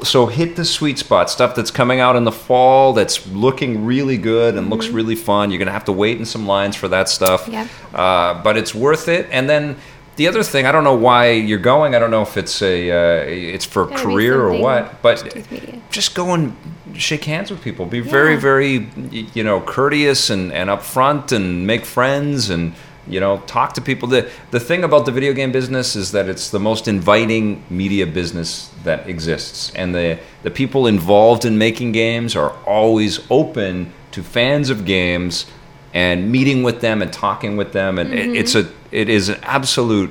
[0.03, 4.19] So hit the sweet spot stuff that's coming out in the fall that's looking really
[4.19, 5.51] good and looks really fun.
[5.53, 7.43] You're gonna have to wait in some lines for that stuff.
[7.45, 7.53] Mm-hmm.
[7.53, 7.69] Yep.
[7.95, 9.29] Uh, but it's worth it.
[9.31, 9.77] And then
[10.17, 11.95] the other thing, I don't know why you're going.
[11.95, 15.01] I don't know if it's a uh, it's for career or what.
[15.03, 15.81] But to do with media.
[15.91, 16.57] just go and
[16.95, 17.87] shake hands with people.
[17.87, 18.41] Be very Yeah.
[18.41, 22.73] very y- you know courteous and and upfront and make friends and
[23.09, 24.09] you know talk to people.
[24.09, 28.07] The the thing about the video game business is that it's the most inviting media
[28.07, 29.73] business that exists.
[29.75, 35.47] And the the people involved in making games are always open to fans of games
[35.95, 37.99] and meeting with them and talking with them.
[37.99, 40.11] And it, it's a it is an absolute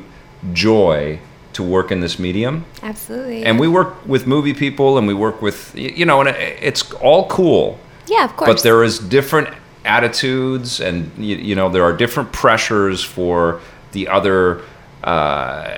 [0.53, 1.19] joy
[1.53, 2.65] to work in this medium.
[2.83, 3.45] Absolutely.
[3.45, 6.91] And we work with movie people and we work with you know and it- it's
[6.93, 7.77] all cool.
[8.07, 8.49] Yeah of course.
[8.53, 9.47] but there is different
[9.85, 14.61] attitudes and you, you know there are different pressures for the other
[15.03, 15.77] uh,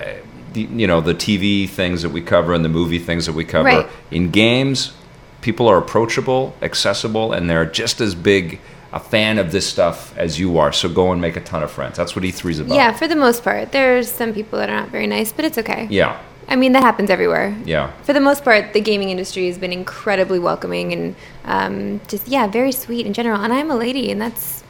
[0.54, 3.44] the, you know the tv things that we cover and the movie things that we
[3.46, 3.88] cover Right.
[4.12, 4.94] in games
[5.42, 8.60] people are approachable accessible and they're just as big
[8.98, 11.72] a fan of this stuff as you are so go and make a ton of
[11.72, 11.96] friends.
[11.98, 12.76] That's what e3 is about.
[12.76, 13.72] Yeah for the most part.
[13.72, 15.88] There's some people that are not very nice but it's okay.
[15.90, 16.20] Yeah.
[16.50, 17.50] I mean that happens everywhere.
[17.66, 17.92] Yeah.
[18.04, 22.48] For the most part, the gaming industry has been incredibly welcoming and um, just yeah,
[22.48, 23.40] very sweet in general.
[23.44, 24.64] And I'm a lady, and that's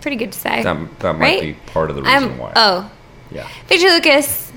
[0.00, 0.62] pretty good to say.
[0.62, 1.40] that, that might Right?
[1.42, 2.52] be part of the reason I'm why.
[2.54, 2.88] Oh,
[3.32, 3.48] yeah.
[3.66, 4.49] Victor Lucas.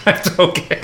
[0.04, 0.80] that's okay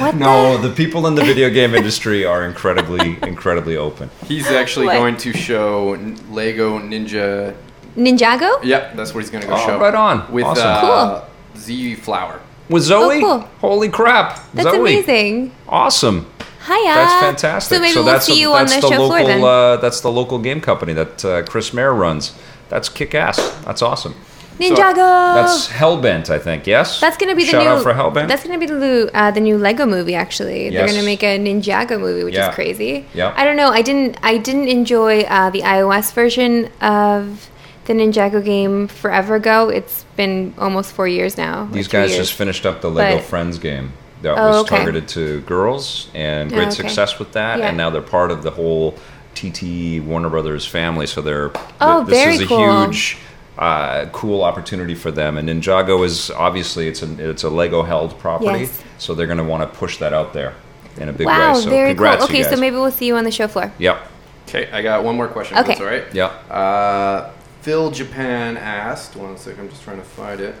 [0.00, 4.10] What No, the people in the video game industry are incredibly, incredibly open.
[4.26, 4.94] He's actually What?
[4.96, 5.90] going to show
[6.30, 7.54] Lego Ninja.
[7.94, 8.62] the Ninjago?
[8.64, 9.78] Yep, that's what he's going to go Oh, show.
[9.80, 10.30] right on.
[10.32, 10.64] With Awesome.
[10.66, 11.24] uh,
[11.56, 12.40] Z Flower.
[12.68, 13.18] With Zoe?
[13.18, 13.38] Oh, cool.
[13.60, 14.40] Holy crap.
[14.52, 14.80] That's Zoe.
[14.80, 15.52] amazing.
[15.68, 16.26] Awesome.
[16.66, 16.94] Hiya.
[16.94, 17.76] That's fantastic.
[17.76, 19.44] So maybe we'll see you on the, that's show local, floor then.
[19.44, 22.34] Uh, that's the local game company that uh, Chris Mayer runs.
[22.68, 23.36] That's kick ass.
[23.64, 24.14] That's awesome.
[24.58, 25.34] So, Ninjago.
[25.34, 26.66] that's Hellbent, I think.
[26.66, 27.00] Yes.
[27.00, 27.68] That's gonna be the Shout new.
[27.70, 28.28] out for Hellbent.
[28.28, 30.14] That's gonna be the new, uh, the new Lego movie.
[30.14, 32.48] Actually, they're gonna make a Ninjago movie, which Yeah.
[32.48, 33.04] is crazy.
[33.12, 33.32] Yeah.
[33.36, 33.68] I don't know.
[33.70, 34.16] I didn't.
[34.22, 37.50] I didn't enjoy uh, the iOS version of
[37.84, 39.68] the Ninjago game forever ago.
[39.68, 41.68] It's been almost four years now.
[41.70, 42.26] These guys years.
[42.28, 43.92] just finished up the Lego But- Friends game
[44.22, 44.76] that Oh, was okay.
[44.76, 46.76] targeted to girls, and Oh, great okay.
[46.76, 47.58] success with that.
[47.58, 47.68] Yeah.
[47.68, 48.94] And now they're part of the whole
[49.34, 51.06] TT Warner Brothers family.
[51.06, 52.84] So they're Oh, th- this very is a cool.
[52.86, 53.18] huge,
[53.58, 55.36] uh, cool opportunity for them.
[55.38, 58.82] And Ninjago is obviously it's a it's a Lego held property, Yes.
[58.98, 60.54] so they're going to want to push that out there
[60.98, 61.60] in a big Wow, way.
[61.60, 62.34] So very congrats, cool.
[62.36, 63.72] you Okay, so maybe we'll see you on the show floor.
[63.78, 63.98] Yep.
[64.48, 65.58] Okay, I got one more question.
[65.58, 65.68] Okay.
[65.68, 66.14] That's all right.
[66.14, 66.32] Yep.
[66.50, 67.30] Uh,
[67.62, 70.54] Phil Japan asked, one sec, I'm just trying to find it.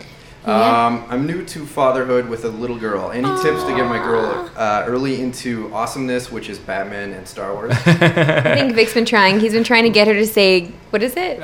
[0.44, 0.86] Yeah.
[0.86, 3.10] Um, I'm new to fatherhood with a little girl.
[3.12, 7.52] Any tips to get my girl uh, early into awesomeness, which is Batman and Star
[7.54, 7.72] Wars?
[7.86, 9.40] I think Vic's been trying.
[9.40, 11.40] He's been trying to get her to say, what is it?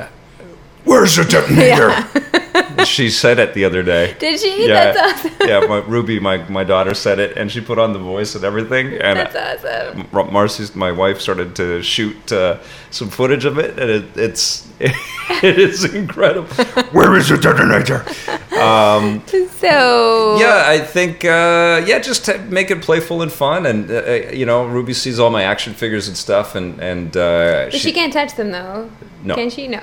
[0.85, 2.85] Where's the detonator?
[2.85, 4.15] she said it the other day.
[4.19, 4.67] Did she?
[4.69, 5.49] Yeah, That's awesome.
[5.49, 5.61] yeah.
[5.67, 8.95] My Ruby, my, my daughter said it, and she put on the voice and everything.
[8.95, 10.09] And That's awesome.
[10.13, 12.59] Mar- Marcy's my wife started to shoot uh,
[12.91, 16.49] some footage of it, and it, it's it is incredible.
[16.93, 18.05] Where is the detonator?
[18.53, 23.95] So Yeah, I think uh, yeah, just to make it playful and fun, and uh,
[23.95, 27.75] uh, you know, Ruby sees all my action figures and stuff, and and uh, But
[27.75, 28.91] she, can't touch them though.
[29.25, 29.35] No.
[29.37, 29.69] Can she?
[29.69, 29.81] No.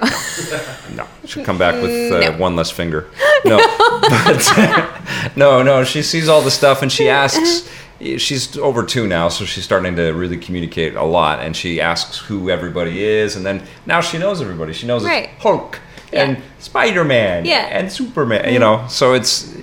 [0.96, 2.38] No, she'll come back with uh, No.
[2.38, 3.08] one less finger.
[3.46, 5.86] No, but no, no.
[5.86, 7.70] She sees all the stuff and she asks.
[8.18, 11.40] She's over two now, so she's starting to really communicate a lot.
[11.40, 14.72] And she asks who everybody is, and then now she knows everybody.
[14.74, 15.30] She knows Right.
[15.34, 15.80] it's Hulk
[16.14, 16.44] and Yeah.
[16.60, 17.64] Spider Man Yeah.
[17.66, 17.78] Mm-hmm.
[17.78, 18.54] and Superman.
[18.54, 19.54] You know, so it's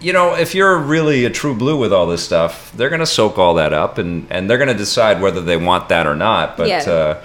[0.00, 3.38] you know if you're really a true blue with all this stuff, they're gonna soak
[3.38, 6.56] all that up, and and they're gonna decide whether they want that or not.
[6.56, 7.18] But Yeah.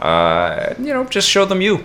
[0.00, 1.84] uh, uh, you know, just show them you.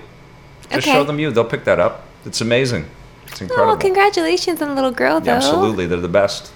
[0.71, 0.91] Just Okay.
[0.97, 1.31] show them you.
[1.31, 2.03] They'll pick that up.
[2.25, 2.85] It's amazing.
[3.27, 3.73] It's incredible.
[3.73, 5.31] Oh, congratulations on the little girl, though.
[5.31, 6.51] Yeah, absolutely, they're the best.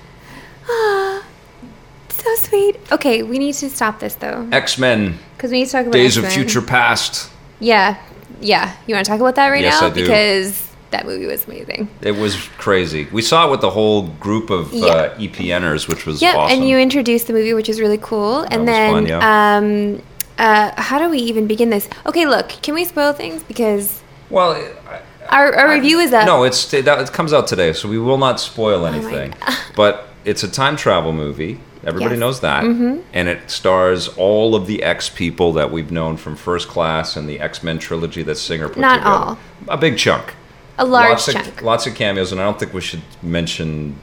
[2.09, 2.77] So sweet.
[2.91, 5.93] Okay, we need to stop this though, X Men: because we need to talk about
[5.93, 6.45] Days of X-Men.
[6.45, 7.29] Future Past.
[7.59, 7.97] Yeah,
[8.43, 8.75] yeah.
[8.87, 9.87] You want to talk about that right Yes, now?
[9.87, 10.01] I do.
[10.01, 11.87] Because that movie was amazing.
[12.01, 13.07] It was crazy.
[13.11, 14.85] We saw it with the whole group of Yeah.
[14.85, 16.59] uh, EPNers, which was Yeah, awesome.
[16.59, 18.41] and you introduced the movie, which is really cool.
[18.41, 19.55] and was then, fun, yeah.
[19.57, 20.01] um,
[20.37, 21.87] uh, how do we even begin this?
[22.05, 26.25] Okay, look, can we spoil things because well, I- our, our review is up.
[26.25, 29.33] No, it's that it comes out today, so we will not spoil Oh anything.
[29.75, 31.59] but it's a time travel movie.
[31.85, 32.19] Everybody Yes.
[32.19, 32.99] knows that, mm-hmm.
[33.13, 37.27] and it stars all of the X people that we've known from First Class and
[37.27, 39.09] the X Men trilogy that Singer put Not together.
[39.15, 39.37] all.
[39.67, 40.33] A big chunk.
[40.77, 41.47] a large lots chunk.
[41.47, 43.97] Of, lots of cameos, and I don't think we should mention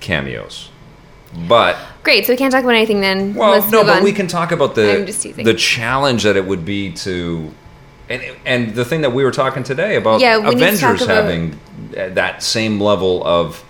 [0.00, 0.70] cameos.
[1.48, 3.34] But Great, so we can't talk about anything then.
[3.34, 4.04] well, Let's no, but on.
[4.04, 5.44] we can talk about the I'm just teasing.
[5.44, 7.52] the challenge that it would be to,
[8.08, 11.58] and and the thing that we were talking today about Yeah, Avengers about- having
[11.92, 13.63] that same level of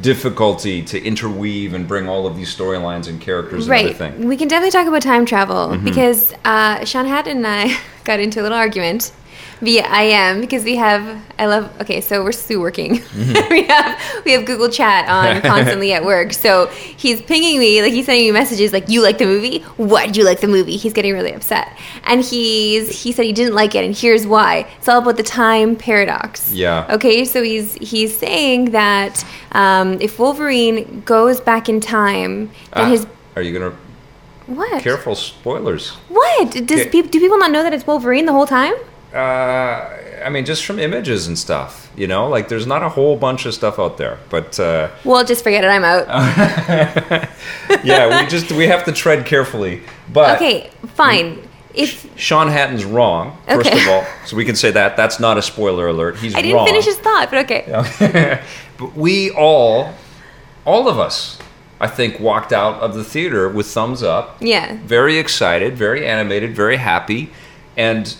[0.00, 3.84] difficulty to interweave and bring all of these storylines and characters and Right.
[3.94, 4.26] everything.
[4.28, 5.84] We can definitely talk about time travel Mm-hmm.
[5.84, 9.12] because uh, Sean Hatton and I got into a little argument
[9.60, 13.50] via IM because we have I love okay so we're still working Mm-hmm.
[13.52, 17.92] we have we have Google Chat on constantly at work so he's pinging me like
[17.92, 20.76] he's sending me messages like you like the movie why did you like the movie
[20.76, 24.66] he's getting really upset and he's he said he didn't like it and here's why
[24.78, 26.86] it's all about the time paradox Yeah.
[26.90, 32.88] okay so he's he's saying that um, if Wolverine goes back in time then Ah,
[32.90, 33.74] his are you gonna
[34.46, 35.90] what careful spoilers?
[36.08, 37.02] what does Okay.
[37.02, 38.74] do people not know that it's Wolverine the whole time?
[39.14, 41.90] Uh, I mean, just from images and stuff.
[41.96, 44.58] You know, like there's not a whole bunch of stuff out there, but.
[44.60, 45.68] Uh, Well, just forget it.
[45.68, 46.06] I'm out.
[47.84, 49.82] yeah, we just we have to tread carefully.
[50.12, 51.42] But okay, fine.
[51.74, 53.80] If Sean Hatton's wrong, first Okay.
[53.82, 56.16] of all, so we can say that that's not a spoiler alert.
[56.16, 56.66] He's I didn't wrong.
[56.66, 58.40] finish his thought, but okay.
[58.78, 59.94] but we all,
[60.64, 61.38] all of us,
[61.80, 64.76] I think, walked out of the theater with thumbs up, Yeah.
[64.84, 67.30] very excited, very animated, very happy,
[67.76, 68.12] and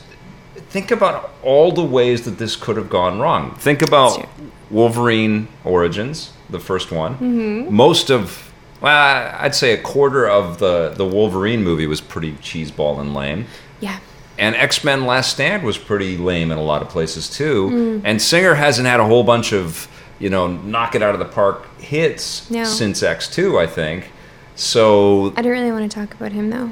[0.70, 3.54] think about all the ways that this could have gone wrong.
[3.56, 4.26] Think about
[4.70, 7.14] Wolverine Origins, the first one.
[7.14, 7.74] Mm-hmm.
[7.74, 13.00] Most of, well, I'd say a quarter of the the Wolverine movie was pretty cheeseball
[13.00, 13.46] and lame.
[13.80, 13.98] Yeah.
[14.38, 17.70] And X Men Last Stand was pretty lame in a lot of places too.
[17.70, 18.02] Mm.
[18.04, 21.24] And Singer hasn't had a whole bunch of, you know, knock it out of the
[21.24, 22.64] park hits No.
[22.64, 24.10] since X2, I think.
[24.54, 26.70] So, I don't really want to talk about him though.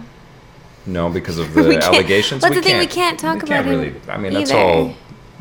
[0.86, 2.42] No, because of the allegations.
[2.42, 4.60] that's we the thing, we can't- talk we can't about really, I mean, that's either.
[4.60, 4.94] all,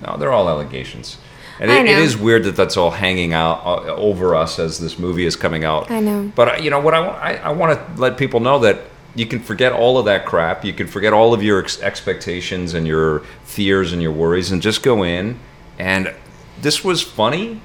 [0.05, 1.17] no, they're all allegations.
[1.59, 4.77] And I it, it is weird that that's all hanging out uh, over us as
[4.79, 5.89] this movie is coming out.
[5.89, 6.29] I know.
[6.35, 6.93] But uh, you know what?
[6.93, 8.81] I, I, I want to let people know that
[9.15, 10.65] you can forget all of that crap.
[10.65, 14.61] You can forget all of your ex- expectations and your fears and your worries, and
[14.61, 15.39] just go in.
[15.79, 16.13] And
[16.59, 17.61] this was funny.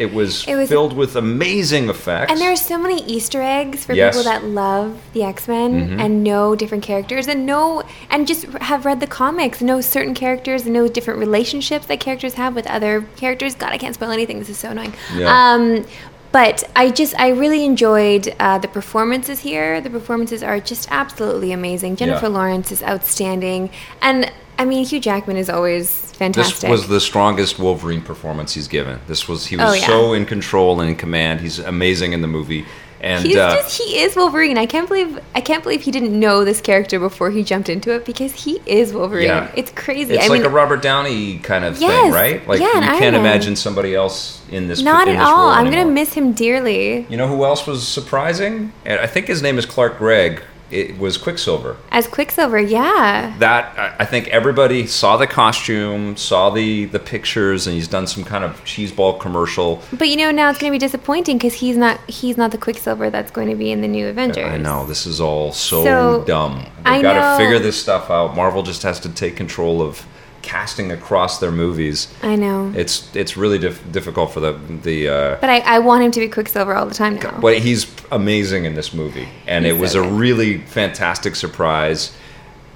[0.00, 2.30] It was, It was- filled with amazing effects.
[2.32, 4.16] And there are so many Easter eggs for Yes.
[4.16, 4.22] Mm-hmm.
[4.22, 8.84] people that love the X Men and know different characters and know and just have
[8.86, 13.04] read the comics, know certain characters, and know different relationships that characters have with other
[13.16, 13.54] characters.
[13.54, 14.38] God, I can't spoil anything.
[14.38, 14.94] This is so annoying.
[15.14, 15.28] Yeah.
[15.52, 15.84] Um,
[16.32, 19.80] but I just I really enjoyed uh, the performances here.
[19.80, 21.96] The performances are just absolutely amazing.
[21.96, 22.32] Jennifer Yeah.
[22.38, 23.68] Lawrence is outstanding,
[24.00, 29.00] and I mean Hugh Jackman is always this was the strongest Wolverine performance he's given.
[29.06, 29.86] This was he was Oh, yeah.
[29.86, 31.40] so in control and in command.
[31.40, 32.66] He's amazing in the movie.
[33.02, 34.58] And He's uh, just he is Wolverine.
[34.58, 37.94] I can't believe I can't believe he didn't know this character before he jumped into
[37.94, 39.28] it because he is Wolverine.
[39.28, 39.50] Yeah.
[39.56, 40.12] It's crazy.
[40.14, 42.46] it's I like mean, a Robert Downey kind of thing, right?
[42.46, 44.82] Like Yeah, you can't imagine somebody else in this.
[44.82, 45.48] not in at this all.
[45.48, 48.70] I'm gonna miss him dearly You know who else was surprising?
[48.84, 50.42] I think his name is Clark Gregg.
[50.70, 51.76] It was Quicksilver.
[51.90, 52.58] as Quicksilver.
[52.60, 53.34] Yeah.
[53.38, 58.06] That I- I think everybody saw the costume, saw the the pictures, and he's done
[58.06, 59.82] some kind of cheeseball commercial.
[59.92, 62.58] But you know now it's going to be disappointing because he's not he's not the
[62.58, 64.44] Quicksilver that's going to be in the new Avengers.
[64.46, 66.64] I know this is all so, So, dumb.
[66.84, 68.34] I They've got to figure this stuff out.
[68.36, 70.04] Marvel just has to take control of
[70.42, 72.08] casting across their movies.
[72.22, 72.72] I know.
[72.76, 75.08] It's it's really dif- difficult for the the.
[75.08, 77.38] Uh, But I, I want him to be Quicksilver all the time now.
[77.40, 82.12] but he's amazing in this movie, and He's it was so a really fantastic surprise.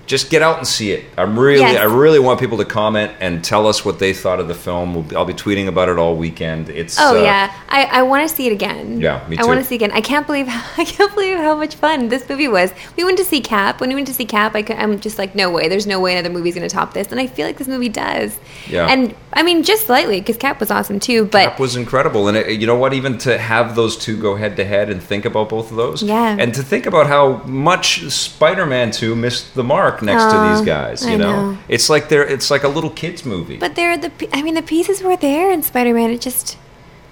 [0.07, 1.05] Just get out and see it.
[1.17, 1.79] I'm really, Yes.
[1.81, 4.95] I really want people to comment and tell us what they thought of the film.
[4.95, 6.69] We'll, be- I'll be tweeting about it all weekend.
[6.69, 9.01] It's Oh uh, yeah, I, I want to see it again.
[9.01, 9.43] Yeah, me too.
[9.43, 9.93] I want to see it again.
[9.93, 12.73] I can't believe I can't believe how much fun this movie was.
[12.97, 13.81] We went to see Cap.
[13.81, 15.69] When we went to see Cap, I cou- I'm just like, no way.
[15.69, 17.11] There's no way another movie's going to top this.
[17.11, 18.39] And I feel like this movie does.
[18.69, 18.87] Yeah.
[18.89, 21.25] And I mean, just slightly because Cap was awesome too.
[21.25, 22.93] But Cap was incredible, and it, you know what?
[22.95, 26.03] Even to have those two go head to head and think about both of those,
[26.03, 26.37] Yeah.
[26.39, 30.57] and to think about how much Spider-Man Two missed the mark park next to Oh,
[30.57, 31.05] these guys.
[31.07, 31.53] You I know?
[31.53, 31.59] know.
[31.69, 33.57] it's like they're it's like a little kids movie.
[33.57, 36.11] But they're the I mean, the pieces were there in Spider-Man.
[36.11, 36.57] It just,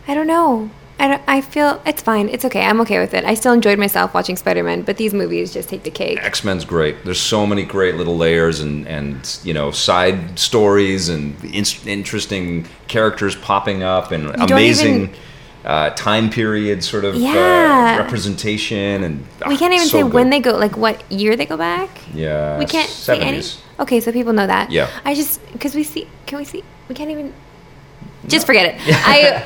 [0.09, 0.71] I don't know.
[0.99, 1.23] I don't.
[1.27, 2.29] I feel it's fine.
[2.29, 2.63] It's okay.
[2.65, 3.25] I'm okay with it.
[3.25, 6.23] I still enjoyed myself watching Spider-Man, but these movies just take the cake.
[6.23, 7.05] X Men's great.
[7.05, 12.67] There's so many great little layers and and you know side stories and in- interesting
[12.87, 14.95] characters popping up and don't amazing.
[14.95, 15.15] even-
[15.65, 17.97] uh, time period sort of Yeah.
[17.99, 20.57] uh, representation and We ah, can't even so say when they go.
[20.57, 21.89] Like what year they go back.
[22.15, 23.39] yeah we can't see any.
[23.39, 23.59] 70s.
[23.81, 24.71] Okay, so people know that.
[24.71, 24.89] Yeah.
[25.05, 26.07] I just because we see.
[26.27, 26.63] Can we see?
[26.89, 27.33] We can't even.
[28.29, 28.81] Just forget it.
[28.87, 29.43] I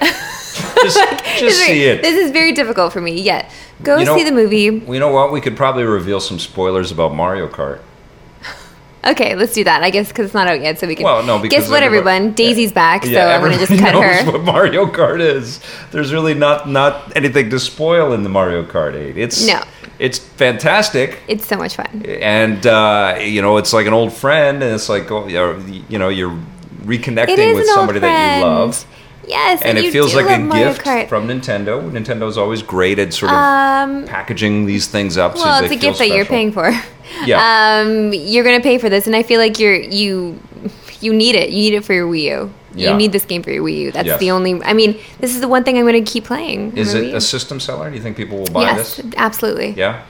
[0.82, 0.98] just
[1.38, 3.20] just see it This is very difficult for me.
[3.20, 3.48] Yeah,
[3.82, 4.62] go You know- see the movie.
[4.92, 5.32] You know what?
[5.32, 7.80] We could probably reveal some spoilers about Mario Kart.
[9.10, 9.82] Okay, let's do that.
[9.82, 11.04] I guess because it's not out yet, so we can.
[11.04, 12.32] Well, no, because guess what, everyone?
[12.32, 14.32] Daisy's back, so Yeah, I'm gonna just everybody cut knows her.
[14.32, 15.60] what Mario Kart is.
[15.92, 19.16] There's really not not anything to spoil in the Mario Kart 8.
[19.16, 19.62] It's No.
[19.98, 21.20] it's fantastic.
[21.28, 22.04] It's so much fun.
[22.06, 26.08] and uh, you know it's like an old friend and it's like oh, you're- know
[26.08, 26.36] you're
[26.84, 28.84] reconnecting with somebody that you love
[29.26, 31.08] Yes, and, you it feels like a Mario gift Kart.
[31.08, 35.60] from nintendo nintendo's always great at sort of Um, packaging these things up so well,
[35.60, 36.70] they it's a gift that you're paying for.
[37.24, 37.38] Yeah.
[37.84, 40.38] Um, you're gonna pay for this, and I feel like you're you
[41.00, 41.50] you need it.
[41.50, 42.52] You need it for your Wii U.
[42.74, 42.90] Yeah.
[42.90, 43.92] You need this game for your Wii U.
[43.92, 44.18] That's Yes.
[44.20, 44.60] the only.
[44.64, 46.76] I mean, this is the one thing I'm gonna keep playing.
[46.76, 49.70] is it a system seller do you think people will buy yes, this absolutely.
[49.76, 50.02] yeah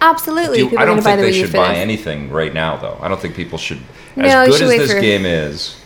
[0.00, 0.58] absolutely.
[0.58, 1.78] Do you- I don't think the they should buy this.
[1.78, 2.98] anything right now, though.
[3.00, 3.80] I don't think people should.
[4.16, 5.76] No, As good should as this game is,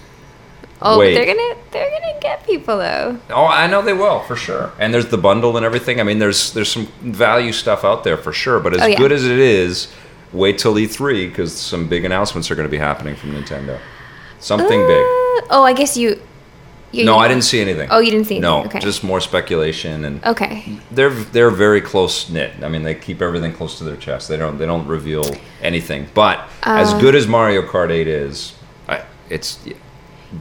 [0.81, 1.14] Oh, Wait.
[1.14, 3.19] they're gonna they're gonna get people though.
[3.31, 4.73] Oh, I know they will for sure.
[4.79, 6.01] And there's the bundle and everything.
[6.01, 8.61] I mean, there's there's some value stuff out there for sure.
[8.61, 8.97] But as Oh, yeah.
[8.99, 9.88] good as it is,
[10.33, 13.79] wait till E3 because some big announcements are going to be happening from Nintendo.
[14.38, 15.03] Something big.
[15.05, 16.21] Uh, Oh, I guess you.
[16.93, 17.88] you No, I didn't see anything.
[17.91, 18.43] Oh, you didn't see anything.
[18.51, 18.64] No.
[18.67, 18.79] Okay.
[18.81, 20.79] just more speculation and Okay.
[20.93, 22.53] they're they're very close knit.
[22.62, 24.29] I mean, they keep everything close to their chest.
[24.29, 25.25] They don't they don't reveal
[25.61, 26.07] anything.
[26.14, 27.01] But as Uh.
[27.01, 28.53] good as Mario Kart 8 is,
[28.88, 29.59] I, it's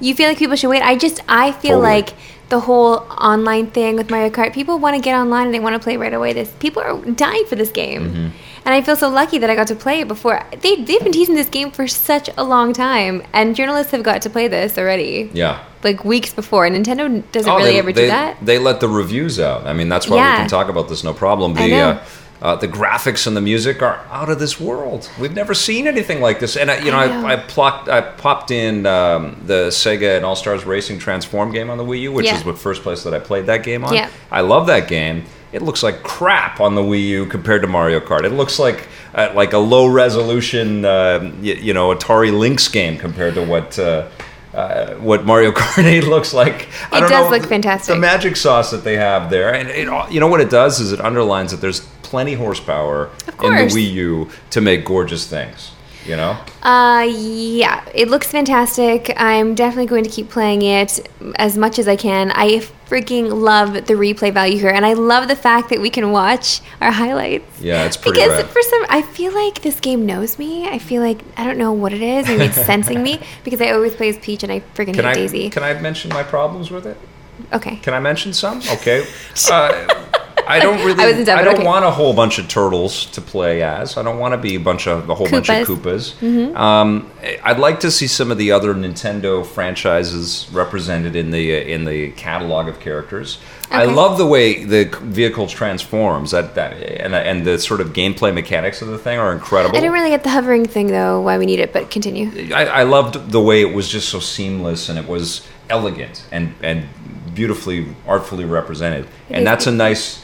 [0.02, 0.82] You feel like people should wait.
[0.84, 1.84] I just I feel Totally.
[2.02, 2.10] like
[2.50, 4.54] the whole online thing with Mario Kart.
[4.54, 6.34] People want to get online and they want to play right away.
[6.34, 8.28] This people are dying for this game, Mm-hmm.
[8.66, 10.42] and I feel so lucky that I got to play it before.
[10.62, 14.22] They they've been teasing this game for such a long time, and journalists have got
[14.22, 15.64] to play this already, yeah.
[15.84, 16.66] like weeks before.
[16.66, 18.38] And Nintendo doesn't Oh, really they, ever they, do that.
[18.46, 19.66] They let the reviews out.
[19.68, 20.32] I mean, that's why Yeah.
[20.34, 21.54] we can talk about this no problem.
[21.54, 21.90] The I know.
[21.90, 22.04] Uh,
[22.42, 25.10] uh, the graphics and the music are out of this world.
[25.20, 26.56] We've never seen anything like this.
[26.56, 27.28] And I, you know, I I, know.
[27.28, 31.78] I, plucked, I popped in um, the Sega and All Stars Racing Transform game on
[31.78, 32.36] the Wii U, which Yeah.
[32.38, 33.94] is the first place that I played that game on.
[33.94, 34.10] Yeah.
[34.32, 35.24] I love that game.
[35.52, 38.24] It looks like crap on the Wii U compared to Mario Kart.
[38.26, 42.98] It looks like uh, like a low resolution, uh, you, you know, Atari Lynx game
[42.98, 43.80] compared to what.
[43.80, 44.08] Uh,
[44.54, 46.68] uh, what Mario Kart 8 looks like.
[46.92, 47.94] I It does know, look fantastic.
[47.94, 50.92] The magic sauce that they have there, and it, you know what it does is
[50.92, 53.10] it underlines that there's plenty horsepower
[53.44, 53.74] in the.
[53.76, 55.72] Wii U to make gorgeous things.
[56.06, 59.12] You know, Uh, yeah, it looks fantastic.
[59.18, 62.32] I'm definitely going to keep playing it as much as I can.
[62.34, 66.14] I freaking love the replay value here, and I love the fact that we can
[66.14, 67.60] watch our highlights.
[67.60, 68.30] Yeah, it's pretty good.
[68.30, 68.52] Because rad.
[68.54, 70.66] for some, I feel like this game knows me.
[70.70, 72.26] I feel like I don't know what it is.
[72.30, 75.08] Maybe it's sensing me because I always play as Peach and I freaking can hate
[75.08, 75.50] I Daisy.
[75.50, 76.96] can I mention my problems with it?
[77.52, 77.76] okay.
[77.84, 78.60] Can I mention some?
[78.72, 79.06] Okay.
[79.52, 80.06] Uh,
[80.48, 81.04] I don't really.
[81.04, 81.66] I I don't okay.
[81.66, 83.98] want a whole bunch of turtles to play as.
[83.98, 86.16] I don't want to be a bunch of a whole bunch of Koopas.
[86.16, 86.56] Mm-hmm.
[86.56, 87.12] Um,
[87.44, 92.12] I'd like to see some of the other Nintendo franchises represented in the in the
[92.12, 93.40] catalog of characters.
[93.70, 96.32] I love the way the vehicle transforms.
[96.32, 99.76] That that and and the sort of gameplay mechanics of the thing are incredible.
[99.76, 101.22] I didn't really get the hovering thing though.
[101.22, 102.54] Why we need it, but continue.
[102.54, 106.56] I, I loved the way it was just so seamless and it was elegant and,
[106.62, 106.88] and
[107.34, 109.08] beautifully, artfully represented.
[109.30, 110.24] and that's a nice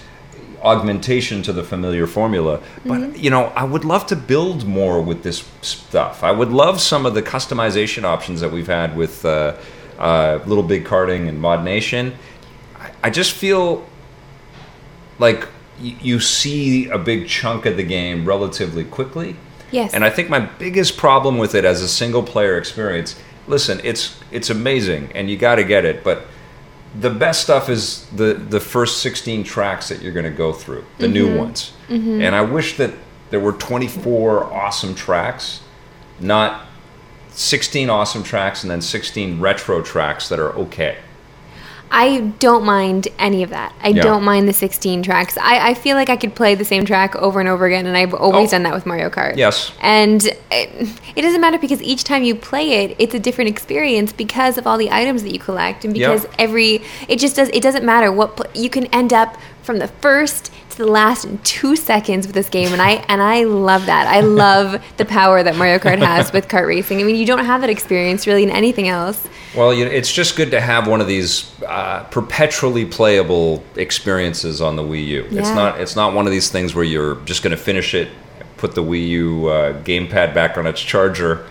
[0.63, 2.60] augmentation to the familiar formula.
[2.86, 3.15] But, Mm-hmm.
[3.23, 6.23] you know, I would love to build more with this stuff.
[6.23, 9.56] I would love some of the customization options that we've had with uh,
[9.99, 12.13] uh, Little Big Karting and ModNation.
[12.80, 13.86] I, I just feel
[15.19, 15.47] like
[15.82, 19.36] y- you see a big chunk of the game relatively quickly.
[19.71, 19.93] Yes.
[19.93, 24.19] And I think my biggest problem with it as a single player experience, listen, it's
[24.32, 26.26] it's amazing and you got to get it, but
[26.99, 30.86] the best stuff is the the first 16 tracks that you're going to go through,
[30.99, 31.13] the Mm-hmm.
[31.13, 31.71] new ones.
[31.89, 32.91] And I wish that
[33.29, 35.62] there were 24 awesome tracks,
[36.19, 36.65] not
[37.29, 40.97] 16 awesome tracks and then 16 retro tracks that are okay.
[41.95, 43.71] I don't mind any of that.
[43.83, 44.01] I Yeah.
[44.01, 45.37] don't mind the 16 tracks.
[45.37, 47.95] I, I feel like I could play the same track over and over again, and
[47.95, 48.51] I've always Oh.
[48.53, 49.37] done that with Mario Kart.
[49.37, 49.71] Yes.
[49.79, 54.11] And it, it doesn't matter because each time you play it, it's a different experience
[54.11, 57.49] because of all the items that you collect, and because every it just does.
[57.49, 61.76] It doesn't matter what you can end up from the first to the last two
[61.76, 64.07] seconds with this game, and I and I love that.
[64.07, 66.99] I love the power that Mario Kart has with kart racing.
[66.99, 69.28] I mean, you don't have that experience really in anything else.
[69.55, 74.61] Well, you know, it's just good to have one of these uh, perpetually playable experiences
[74.61, 75.28] on the Wii U.
[75.32, 78.09] It's not it's not one of these things where you're just going to finish it,
[78.57, 81.47] put the Wii U uh, gamepad back on its charger,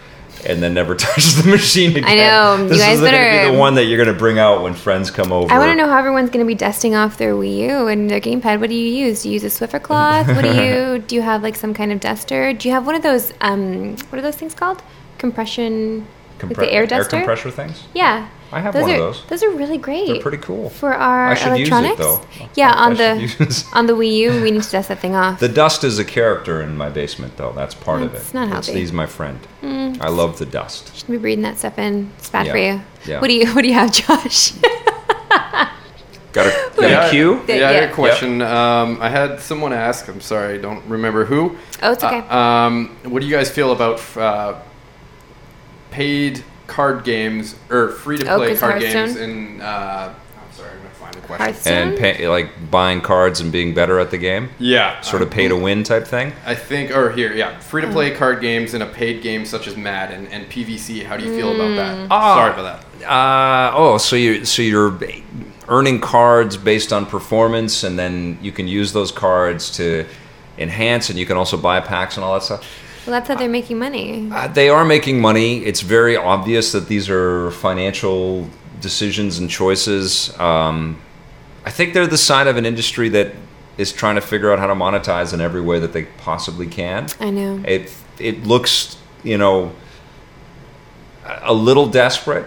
[0.47, 2.05] and then never touch the machine again.
[2.07, 2.62] I know.
[2.62, 4.74] You This guys is better- be the one that you're going to bring out when
[4.74, 5.53] friends come over.
[5.53, 8.09] I want to know how everyone's going to be dusting off their Wii U and
[8.11, 8.61] their gamepad.
[8.61, 9.22] What do you use?
[9.22, 10.26] Do you use a Swiffer cloth?
[10.28, 11.14] What do you do?
[11.16, 12.53] You have like some kind of duster?
[12.53, 13.32] Do you have one of those?
[13.40, 14.82] Um, what are those things called?
[15.18, 16.07] Compression,
[16.43, 17.16] like the air duster.
[17.16, 17.84] Air compressor things.
[17.95, 19.25] Yeah, I have those one are, of those.
[19.27, 20.07] Those are really great.
[20.09, 20.69] They're pretty cool.
[20.71, 21.99] for our I should use it, electronics.
[21.99, 22.21] though.
[22.55, 25.15] Yeah, I- I on the on the Wii U, we need to dust that thing
[25.15, 25.41] off.
[25.41, 27.53] The dust is a character in my basement, though.
[27.53, 28.19] That's part of it.
[28.19, 28.73] That's not healthy.
[28.75, 29.39] he's my friend.
[30.01, 30.95] I love the dust.
[30.97, 32.11] Shouldn't be breathing that stuff in.
[32.19, 32.81] It's bad for you.
[33.07, 33.21] Yeah.
[33.21, 34.53] What do you What do you have, Josh?
[36.33, 36.51] Got a,
[36.81, 37.43] got Yeah, a cue?
[37.47, 38.41] Yeah, I had a question.
[38.41, 40.09] Um, I had someone ask.
[40.09, 41.59] I'm sorry, I don't remember who.
[41.83, 42.21] Oh, it's okay.
[42.21, 44.55] Uh, um, what do you guys feel about uh,
[45.91, 46.43] paid
[46.73, 48.95] card games or free to Oh, card games?
[48.95, 49.23] Hearthstone?
[49.31, 51.45] In uh, I'm sorry, I'm gonna find the question.
[51.47, 51.89] Hearthstone.
[51.89, 55.49] and pay, like buying cards and being better at the game, Yeah, sort of pay
[55.49, 56.33] to win type thing.
[56.47, 58.16] I think, or here, yeah, free to play Oh.
[58.18, 61.05] card games and a paid game such as Madden and PVC.
[61.05, 62.07] How do you feel about that?
[62.11, 62.35] Ah.
[62.37, 63.07] Sorry about that.
[63.07, 64.99] Uh, oh, so you so you're
[65.68, 70.07] earning cards based on performance, and then you can use those cards to
[70.59, 72.64] enhance, and you can also buy packs and all that stuff.
[73.07, 74.31] Well, that's how they're making money.
[74.31, 75.65] Uh, they are making money.
[75.65, 78.49] It's very obvious that these are financial
[78.81, 80.39] decisions and choices.
[80.39, 81.01] Um,
[81.65, 83.33] I think they're the sign of an industry that
[83.79, 87.09] is trying to figure out how to monetize in every way that they possibly can.
[87.21, 87.63] I know.
[87.65, 89.73] It it looks, you know,
[91.25, 92.47] a little desperate,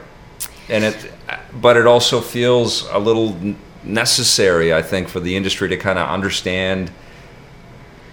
[0.70, 1.12] and it,
[1.54, 3.36] but it also feels a little
[3.84, 4.74] necessary.
[4.74, 6.92] I think for the industry to kind of understand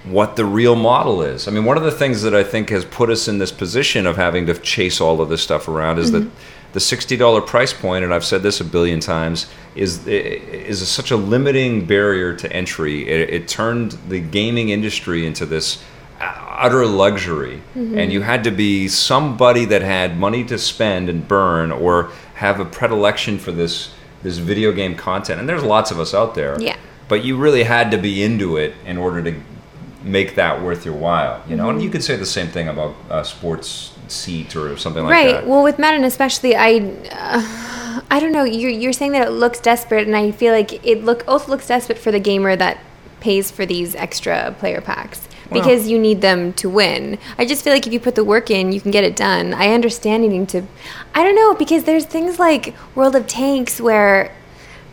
[0.04, 1.46] what the real model is.
[1.46, 4.06] I mean, one of the things that I think has put us in this position
[4.06, 6.72] of having to chase all of this stuff around is that mm-hmm.
[6.72, 9.46] the sixty dollar price point, and I've said this a billion times,
[9.76, 13.08] is is such a limiting barrier to entry.
[13.08, 15.82] It, it turned the gaming industry into this
[16.20, 17.98] utter luxury, mm-hmm.
[17.98, 22.58] and you had to be somebody that had money to spend and burn, or have
[22.58, 23.92] a predilection for this
[24.22, 25.40] this video game content.
[25.40, 26.76] And there's lots of us out there Yeah.
[27.08, 29.34] but you really had to be into it in order to
[30.04, 32.94] make that worth your while you know and you could say the same thing about
[33.10, 35.26] uh, sports seat or something like right.
[35.26, 35.46] that Right.
[35.46, 38.44] Well, with Madden especially, I, uh, I don't know.
[38.44, 41.66] You're you're saying that it looks desperate, and I feel like it look also looks
[41.66, 42.78] desperate for the gamer that
[43.20, 47.18] pays for these extra player packs because you need them to win.
[47.36, 49.52] I just feel like if you put the work in, you can get it done.
[49.52, 50.62] I understand needing to.
[51.14, 54.34] I don't know because there's things like World of Tanks where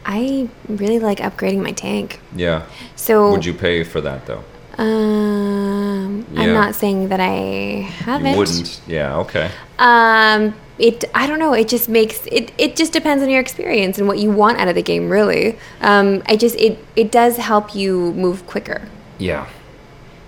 [0.05, 2.19] I really like upgrading my tank.
[2.35, 4.43] yeah So would you pay for that though
[4.79, 6.41] Um, Yeah.
[6.41, 8.31] I'm not saying that I haven't.
[8.31, 11.53] you wouldn't yeah okay Um, it I don't know.
[11.53, 12.53] It just makes it.
[12.57, 15.09] It just depends on your experience and what you want out of the game.
[15.09, 19.45] Really, um, I just it it does help you move quicker yeah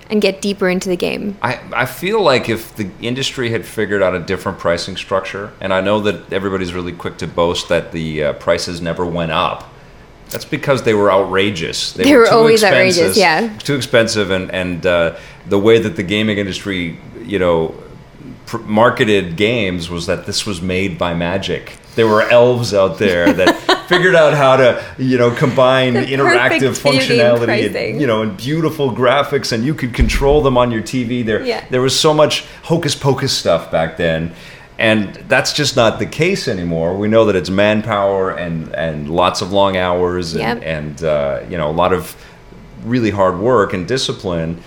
[0.10, 1.38] and get deeper into the game.
[1.42, 5.74] I, I feel like if the industry had figured out a different pricing structure, and
[5.74, 9.71] I know that everybody's really quick to boast that the uh, prices never went up.
[10.32, 11.94] That's because they were outrageous.
[11.94, 13.56] They were too always outrageous, yeah.
[13.60, 15.18] Too expensive, and and uh,
[15.48, 17.76] the way that the gaming industry, you know,
[18.46, 21.78] pr- marketed games was that this was made by magic.
[21.96, 26.82] There were elves out there that figured out how to, you know, combine The interactive
[26.82, 30.58] perfect video game functionality, and, you know, and beautiful graphics, and you could control them
[30.58, 31.26] on your TV.
[31.26, 31.66] There, Yeah.
[31.70, 34.34] there was so much hocus pocus stuff back then,
[34.82, 36.98] and that's just not the case anymore.
[36.98, 40.62] We know that it's manpower and and lots of long hours and, Yep.
[40.66, 42.16] and uh, you know a lot of
[42.84, 44.62] really hard work and discipline,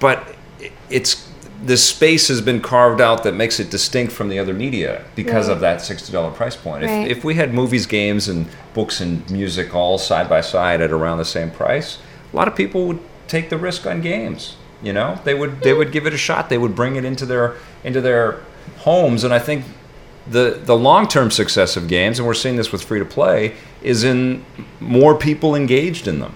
[0.00, 0.36] but
[0.90, 1.28] it's
[1.64, 5.46] this space has been carved out that makes it distinct from the other media because
[5.48, 5.54] Right.
[5.54, 6.84] of that sixty dollar price point.
[6.84, 7.10] Right.
[7.10, 10.90] If, if we had movies, games, and books and music all side by side at
[10.92, 11.98] around the same price,
[12.32, 14.56] a lot of people would take the risk on games.
[14.82, 16.48] You know, they would they would give it a shot.
[16.50, 17.54] They would bring it into their
[17.84, 18.40] into their
[18.78, 19.64] homes, and I think
[20.30, 23.54] the the long term success of games, and we're seeing this with free to play,
[23.82, 24.44] is in
[24.80, 26.34] more people engaged in them,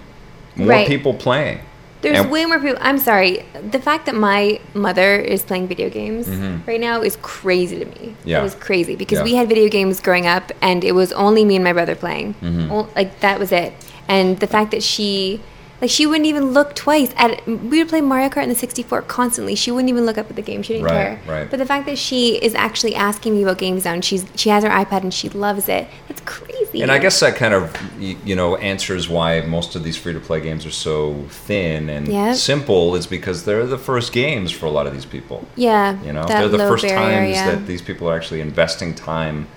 [0.55, 0.87] more Right.
[0.87, 1.59] people playing.
[2.01, 2.77] There's And- way more people.
[2.79, 3.43] I'm sorry.
[3.71, 6.27] The fact that my mother is playing video games
[6.67, 7.91] right now is crazy to me.
[7.91, 8.29] Mm-hmm.
[8.29, 8.39] Yeah.
[8.39, 9.23] It was crazy because Yeah.
[9.23, 12.35] we had video games growing up and it was only me and my brother playing.
[12.43, 12.95] Mm-hmm.
[12.95, 13.73] Like that was it.
[14.07, 15.39] And the fact that she
[15.79, 19.03] like she wouldn't even look twice at we would play Mario Kart in the 64
[19.03, 19.53] constantly.
[19.53, 20.63] She wouldn't even look up at the game.
[20.63, 21.19] She didn't Right, care.
[21.27, 21.49] right.
[21.51, 24.49] But the fact that she is actually asking me about games now and she's she
[24.49, 25.87] has her iPad and she loves it.
[26.07, 26.81] That's crazy.
[26.81, 30.19] And I guess that kind of you know answers why most of these free to
[30.19, 32.35] play games are so thin and Yep.
[32.37, 35.45] simple is because they're the first games for a lot of these people.
[35.55, 37.51] yeah, You know, they're the first barrier, times yeah.
[37.51, 39.47] that these people are actually investing time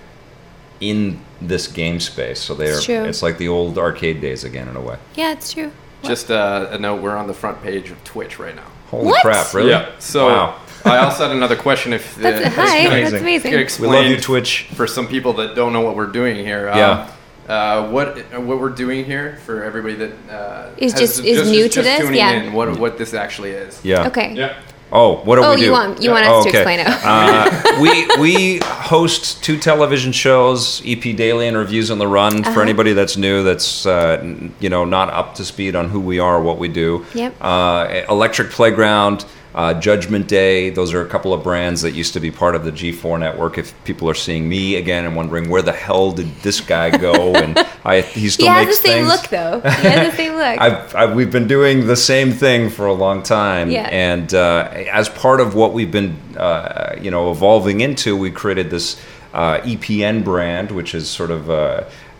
[0.79, 2.39] in this game space.
[2.39, 3.03] So they're It's true.
[3.05, 4.97] it's like the old arcade days again in a way.
[5.15, 5.71] yeah, it's true.
[6.03, 8.65] Just uh, a note: we're on the front page of Twitch right now.
[8.89, 9.21] Holy What?
[9.21, 9.53] crap!
[9.53, 9.69] Really?
[9.69, 9.91] Yeah.
[9.99, 10.59] So wow.
[10.83, 11.93] I also had another question.
[11.93, 13.11] If the, That's, hi, you amazing.
[13.11, 13.51] that's amazing.
[13.51, 14.67] could We explain love you, Twitch.
[14.73, 16.69] for some people that don't know what we're doing here.
[16.69, 17.11] um, Yeah.
[17.47, 21.67] Uh, what what we're doing here for everybody that uh, Is has- just- is new
[21.69, 21.99] to this?
[21.99, 22.31] tuning Yeah.
[22.31, 23.79] in, what what this actually is.
[23.83, 24.07] Yeah.
[24.07, 24.33] Okay.
[24.33, 24.55] Yeah.
[24.93, 25.61] Oh, what do Oh, we do?
[25.61, 26.87] Oh, you want- you want Oh, us to explain it.
[26.87, 32.43] uh, we we host two television shows, EP Daily and Reviews on the Run.
[32.43, 32.59] For Uh-huh.
[32.61, 34.21] anybody that's new, that's uh,
[34.59, 37.05] you know not up to speed on who we are, what we do.
[37.13, 37.35] Yep.
[37.41, 39.25] Uh, Electric Playground.
[39.53, 42.63] Uh, Judgment Day, those are a couple of brands that used to be part of
[42.63, 43.57] the G4 network.
[43.57, 47.33] If people are seeing me again and wondering where the hell did this guy go,
[47.35, 49.07] and I, he still He has the same things.
[49.07, 49.59] look, though.
[49.59, 50.41] He has the same look.
[50.61, 53.89] I've, I've, we've been doing the same thing for a long time, Yeah.
[53.91, 58.69] and uh, as part of what we've been, uh, you know, evolving into, we created
[58.69, 59.01] this
[59.33, 61.49] uh, EPN brand, which is sort of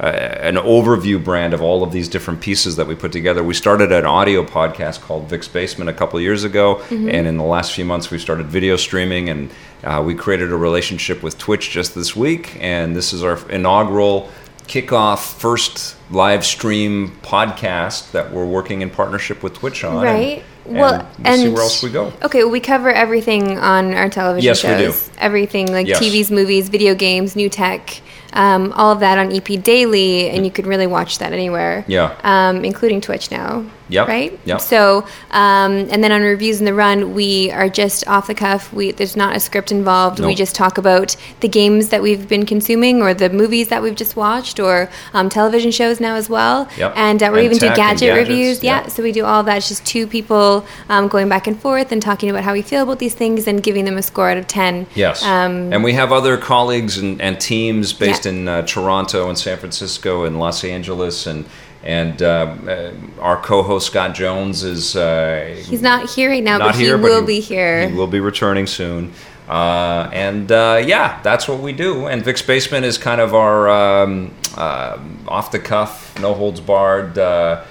[0.02, 3.44] uh, an overview brand of all of these different pieces that we put together.
[3.44, 7.10] We started an audio podcast called Vic's Basement a couple of years ago, Mm-hmm.
[7.10, 9.52] and in the last few months, we started video streaming, and
[9.84, 14.30] uh, we created a relationship with Twitch just this week, and this is our inaugural
[14.68, 20.04] kickoff first live stream podcast that we're working in partnership with Twitch on.
[20.04, 20.44] Right.
[20.66, 22.14] And, well, we'll see where else we go.
[22.24, 24.92] Okay, we cover everything on our television Yes, we do.
[24.92, 25.10] shows.
[25.18, 26.00] Everything like Yes.
[26.00, 28.00] TVs, movies, video games, new tech,
[28.34, 31.84] um, all of that on EP Daily, and you can really watch that anywhere.
[31.88, 32.16] Yeah.
[32.24, 33.66] Um, including Twitch now.
[33.92, 34.40] Yep, Right.
[34.46, 34.62] yep.
[34.62, 38.72] So, um, and then on Reviews on the Run, we are just off the cuff.
[38.74, 40.20] We there's not a script involved.
[40.20, 43.96] We just talk about the games that we've been consuming, or the movies that we've
[43.96, 46.68] just watched, or um, television shows now as well.
[46.78, 46.94] Yep.
[46.96, 48.64] And uh, we even do gadget reviews.
[48.64, 48.88] Yeah.
[48.88, 49.58] So we do all that.
[49.58, 52.84] It's just two people um, going back and forth and talking about how we feel
[52.84, 54.88] about these things and giving them a score out of 10.
[54.96, 55.22] Yes.
[55.24, 58.32] Um, and we have other colleagues and, and teams based Yeah.
[58.32, 61.46] in uh, Toronto and San Francisco and Los Angeles and
[61.84, 66.76] and um, uh, our co-host Scott Jones is uh, he's not here right now, but
[66.76, 67.90] he here, will be here.
[67.90, 69.14] He will be returning soon.
[69.50, 72.06] Uh, and uh, yeah, that's what we do.
[72.06, 77.18] And Vic's Basement is kind of our um, uh, off the cuff, no holds barred.
[77.18, 77.64] Uh,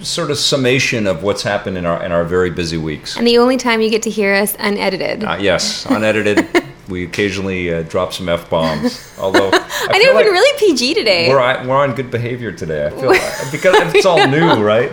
[0.00, 3.16] Sort of summation of what's happened in our in our very busy weeks.
[3.16, 5.22] and the only time you get to hear us unedited.
[5.22, 6.44] Uh, yes, unedited.
[6.92, 9.12] we occasionally uh, drop some f bombs.
[9.18, 11.28] Although I, I know like really PG today.
[11.28, 12.86] we're on- we're on good behavior today.
[12.86, 14.92] I feel like, because it's all new, right?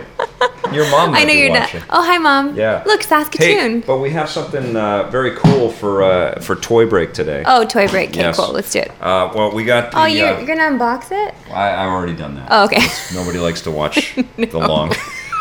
[0.72, 1.10] Your mom.
[1.12, 1.80] Might I know be you're watching.
[1.80, 1.88] not.
[1.90, 2.56] Oh, hi, mom.
[2.56, 2.82] Yeah.
[2.86, 3.80] Look, Hey, Saskatoon.
[3.80, 7.42] but we have something uh, very cool for uh, for Toy Break today.
[7.46, 8.10] Oh, toy break.
[8.10, 8.36] Okay, Yes.
[8.36, 8.52] cool.
[8.52, 8.90] Let's do it.
[9.00, 9.90] Uh, well, we got.
[9.92, 11.34] The, Oh, you're, uh, you're gonna unbox it?
[11.52, 12.48] I, I've already done that.
[12.50, 12.80] Oh, okay.
[13.14, 14.90] Nobody likes to watch the long.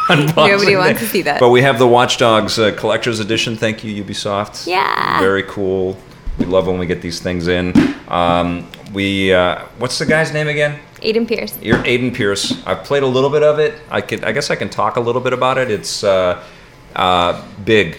[0.10, 1.40] unboxing Nobody wants to see that.
[1.40, 3.56] But we have the Watch Dogs uh, Collector's Edition.
[3.56, 4.66] Thank you, Ubisoft.
[4.66, 5.20] Yeah.
[5.20, 5.96] Very cool.
[6.40, 7.74] We love when we get these things in.
[8.08, 10.80] Um, we uh, what's the guy's name again?
[11.02, 11.58] Aiden Pearce.
[11.62, 12.66] You're Aiden Pearce.
[12.66, 13.76] I've played a little bit of it.
[13.92, 14.24] I could.
[14.24, 15.70] I guess I can talk a little bit about it.
[15.70, 16.44] It's uh,
[16.96, 17.98] uh, big,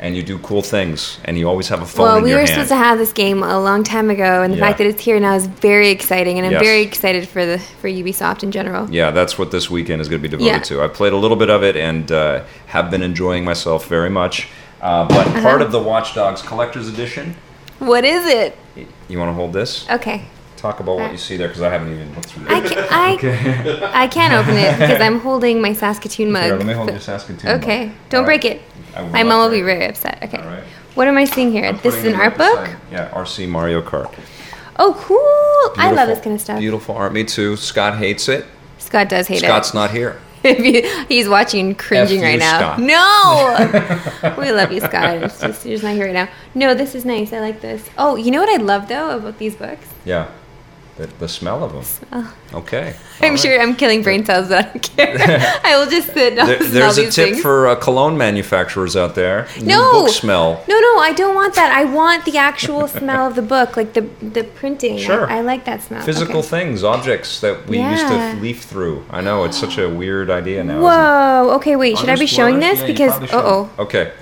[0.00, 2.38] and you do cool things, and you always have a phone Well, in we were
[2.38, 2.48] hand.
[2.50, 4.64] supposed to have this game a long time ago, and the Yeah.
[4.66, 6.62] fact that it's here now is very exciting, and I'm Yes.
[6.62, 8.88] very excited for the for Ubisoft in general.
[8.90, 10.58] yeah, that's what this weekend is going to be devoted Yeah.
[10.60, 10.82] to.
[10.82, 14.48] I played a little bit of it and uh, have been enjoying myself very much.
[14.82, 15.42] Uh, but Uh-huh.
[15.42, 17.36] part of the Watch Dogs Collector's Edition.
[17.80, 18.56] What is it?
[19.08, 19.88] You want to hold this?
[19.90, 20.26] Okay.
[20.56, 22.70] Talk about what uh, you see there because I haven't even looked through I, it.
[22.70, 26.44] can, I, I can't open it because I'm holding my Saskatoon mug.
[26.44, 27.50] Here, let me hold your Saskatoon.
[27.50, 27.62] mug.
[27.62, 28.60] Okay, don't All break right.
[28.96, 29.10] it.
[29.10, 30.18] My mom will be very upset.
[30.22, 30.36] Okay.
[30.38, 30.64] Right.
[30.94, 31.64] What am I seeing here?
[31.64, 32.60] I'm this is an art book?
[32.64, 34.12] beside- Yeah, RC Mario Kart.
[34.78, 35.82] Oh, cool.
[35.82, 36.58] I love this kind of stuff.
[36.58, 37.12] Beautiful art.
[37.14, 37.56] Me too.
[37.56, 38.44] Scott hates it.
[38.78, 39.46] Scott does hate it.
[39.46, 40.20] Scott's not here.
[40.44, 41.08] it.
[41.08, 42.76] He's watching cringing right now.
[42.76, 42.80] Scott.
[42.80, 44.34] No!
[44.38, 45.22] we love you, Scott.
[45.22, 46.28] It's just, you're just not here right now.
[46.54, 47.32] No, this is nice.
[47.32, 47.88] I like this.
[47.98, 49.86] Oh, you know what I love, though, about these books?
[50.04, 50.30] Yeah.
[51.00, 52.28] The, the smell of them.
[52.52, 52.88] Okay.
[53.20, 53.38] I'm All right.
[53.40, 55.60] sure I'm killing brain cells, but I don't care.
[55.64, 57.40] I will just sit and There, smell there's a tip things.
[57.40, 59.48] for uh, cologne manufacturers out there.
[59.60, 59.92] New No.
[60.04, 60.62] book smell.
[60.68, 61.72] No, no, I don't want that.
[61.72, 64.98] I want the actual smell of the book, like the the printing.
[64.98, 65.24] Sure.
[65.30, 66.02] I, like that smell.
[66.02, 66.48] Physical Okay.
[66.48, 69.02] things, objects that we used to leaf through.
[69.10, 70.72] I know it's such a weird idea now.
[70.74, 70.82] isn't?
[70.82, 71.54] Whoa.
[71.56, 71.96] Okay, wait.
[71.96, 72.80] Should I be showing this?
[72.80, 73.70] Yeah, because uh oh.
[73.78, 74.12] Okay.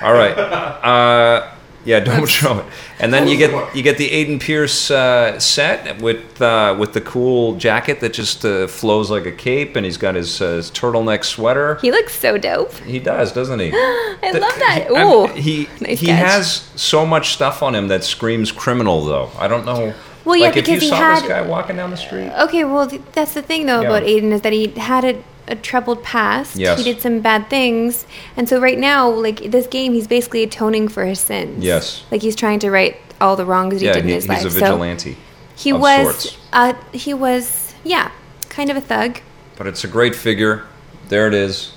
[0.00, 0.36] All right.
[0.38, 1.50] Uh,
[1.84, 2.64] yeah, don't show it.
[2.98, 7.00] And then you get you get the Aiden Pearce uh, set with uh, with the
[7.00, 10.70] cool jacket that just uh, flows like a cape, and he's got his, uh, his
[10.70, 11.76] turtleneck sweater.
[11.82, 12.72] He looks so dope.
[12.80, 13.70] He does, doesn't he?
[13.74, 14.88] I love that.
[14.94, 15.26] I'm- Ooh.
[15.34, 16.18] he Nice he catch.
[16.32, 19.30] has so much stuff on him that screams criminal, though.
[19.38, 19.92] I don't know
[20.24, 22.30] Well, yeah, like if because you he saw had- this guy walking down the street.
[22.44, 23.88] Okay, well, th- that's the thing though Yeah.
[23.88, 25.22] about Aiden is that he had a,
[25.52, 26.56] a troubled past.
[26.56, 26.78] Yes.
[26.78, 30.88] He did some bad things, and so right now, like this game, he's basically atoning
[30.88, 31.62] for his sins.
[31.62, 32.04] Yes.
[32.10, 34.28] Like he's trying to right all the wrongs that yeah, he did in his he's
[34.30, 34.46] life.
[34.46, 35.16] a So vigilante.
[35.54, 36.38] he of was.
[36.52, 37.74] Uh, he was.
[37.84, 38.10] Yeah,
[38.48, 39.20] kind of a thug.
[39.56, 40.64] But it's a great figure.
[41.08, 41.72] There it is.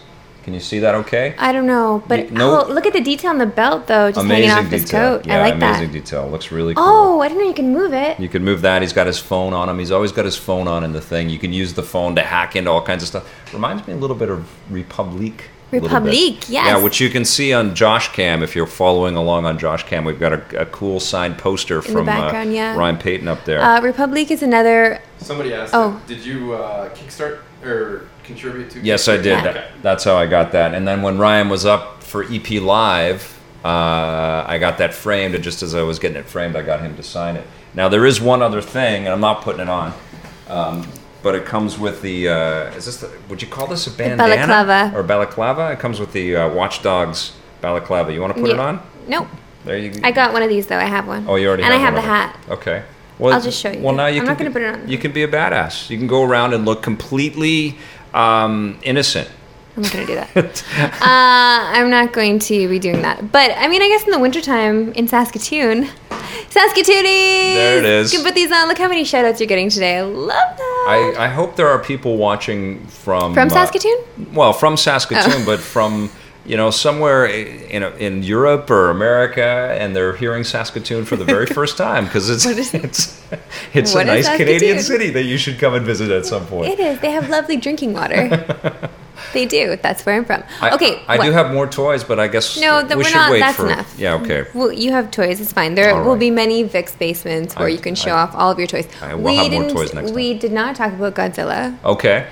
[0.45, 1.33] Can you see that okay?
[1.39, 4.11] I don't know, but Y- no- oh, look at the detail on the belt though,
[4.11, 5.17] just amazing hanging off his detail.
[5.17, 5.25] coat.
[5.25, 5.93] Yeah, I like amazing that.
[5.93, 6.29] detail.
[6.29, 6.83] Looks really cool.
[6.87, 8.19] Oh, I didn't know you can move it.
[8.19, 8.81] You can move that.
[8.83, 9.79] He's got his phone on him.
[9.79, 11.29] He's always got his phone on in the thing.
[11.31, 13.53] You can use the phone to hack into all kinds of stuff.
[13.53, 15.45] Reminds me a little bit of Republique.
[15.71, 15.93] a little bit.
[15.95, 16.67] Republique, yes.
[16.67, 20.05] Yeah, which you can see on Josh Cam if you're following along on Josh Cam.
[20.05, 22.75] We've got a, a cool signed poster the from uh, yeah.
[22.77, 23.61] Ryan Payton up there.
[23.61, 25.01] Uh, Republique is another.
[25.17, 25.99] Somebody asked, Oh.
[26.05, 28.79] did you uh, kickstart or contribute to?
[28.81, 29.43] Yes, I did.
[29.43, 29.67] Yeah.
[29.81, 30.73] That's how I got that.
[30.73, 35.35] And then when Ryan was up for EP Live, uh, I got that framed.
[35.35, 37.45] And just as I was getting it framed, I got him to sign it.
[37.73, 39.93] Now there is one other thing, and I'm not putting it on,
[40.47, 40.87] um,
[41.23, 42.29] but it comes with the.
[42.29, 42.97] Uh, is this?
[43.01, 44.91] The, would you call this a bandana balaclava.
[44.95, 45.71] or balaclava?
[45.71, 48.13] It comes with the uh, Watch Dogs balaclava.
[48.13, 48.81] You want to put it on?
[49.07, 49.27] Nope.
[49.65, 49.89] There you.
[49.91, 49.99] Go.
[50.03, 50.77] I got one of these though.
[50.77, 51.25] I have one.
[51.27, 52.39] Oh, you already and have I have one the hat.
[52.49, 52.83] Okay.
[53.17, 53.79] Well, I'll just show you.
[53.79, 54.87] Well, now you I'm can not gonna be- put it on.
[54.87, 55.89] You can be a badass.
[55.89, 57.77] You can go around and look completely
[58.15, 59.29] um, innocent.
[59.77, 60.63] I'm not gonna do that.
[61.01, 63.29] uh, I'm not going to be doing that.
[63.31, 65.83] But I mean, I guess in the wintertime in Saskatoon,
[66.49, 67.03] Saskatoonie.
[67.55, 68.13] There it is.
[68.13, 68.67] You can put these on.
[68.69, 69.97] Look how many shout outs you're getting today.
[69.97, 70.85] I love that.
[71.17, 73.97] I, I hope there are people watching from From uh, Saskatoon?
[74.33, 75.45] well, from Saskatoon, Oh.
[75.45, 76.09] but from
[76.45, 81.45] you know somewhere in in Europe or America, and they're hearing Saskatoon for the very
[81.47, 83.21] first time because it's is- it's
[83.73, 86.71] it's a nice Canadian city that you should come and visit at some point.
[86.73, 86.99] It is.
[86.99, 88.29] They have lovely drinking water.
[89.33, 89.75] they do.
[89.81, 90.43] That's where I'm from.
[90.61, 91.01] I, okay.
[91.07, 93.31] I do have more toys, but I guess No, we we're should not.
[93.31, 93.95] wait That's for enough.
[93.97, 94.13] yeah.
[94.15, 94.45] Okay.
[94.53, 95.39] Well, you have toys.
[95.41, 95.73] It's fine.
[95.75, 98.51] There All will be many Vic's basements where I- you can show I- off all
[98.51, 98.87] of your toys.
[99.01, 101.75] I will have more toys next We did not talk about Godzilla.
[101.83, 102.27] Okay.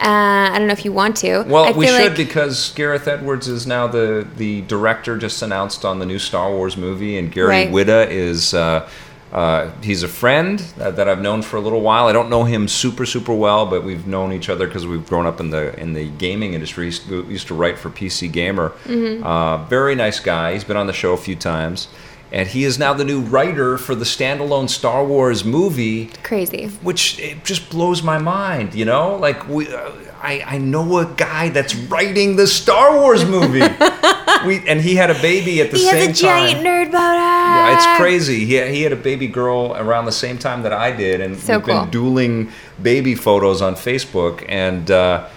[0.00, 1.42] Uh, I don't know if you want to.
[1.46, 5.16] Well, we should like- because Gareth Edwards is now the the director.
[5.16, 7.70] Just announced on the new Star Wars movie, and Gary Right.
[7.70, 8.54] Whitta is.
[8.54, 8.88] Uh,
[9.32, 12.06] uh, he's a friend that, that I've known for a little while.
[12.06, 15.26] I don't know him super super well, but we've known each other because we've grown
[15.26, 16.84] up in the in the gaming industry.
[16.84, 18.70] He used to, used to write for PC Gamer.
[18.84, 19.24] Mm-hmm.
[19.26, 20.52] Uh, very nice guy.
[20.52, 21.88] He's been on the show a few times,
[22.34, 26.66] and he is now the new writer for the standalone Star Wars movie crazy.
[26.82, 28.74] which it just blows my mind.
[28.74, 33.24] You know, like we, uh, I, I know a guy that's writing the Star Wars
[33.24, 33.60] movie.
[34.46, 36.64] we and he had a baby at the He same has a giant time.
[36.66, 37.30] nerd boner.
[37.58, 38.44] Yeah, it's crazy.
[38.44, 41.58] He he had a baby girl around the same time that I did, and So
[41.58, 41.80] we've cool.
[41.82, 42.50] been dueling
[42.82, 44.44] baby photos on Facebook.
[44.48, 45.28] And uh,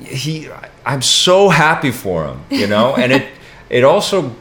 [0.00, 0.48] he,
[0.86, 2.40] I'm so happy for him.
[2.50, 3.26] You know, and it
[3.68, 4.34] it also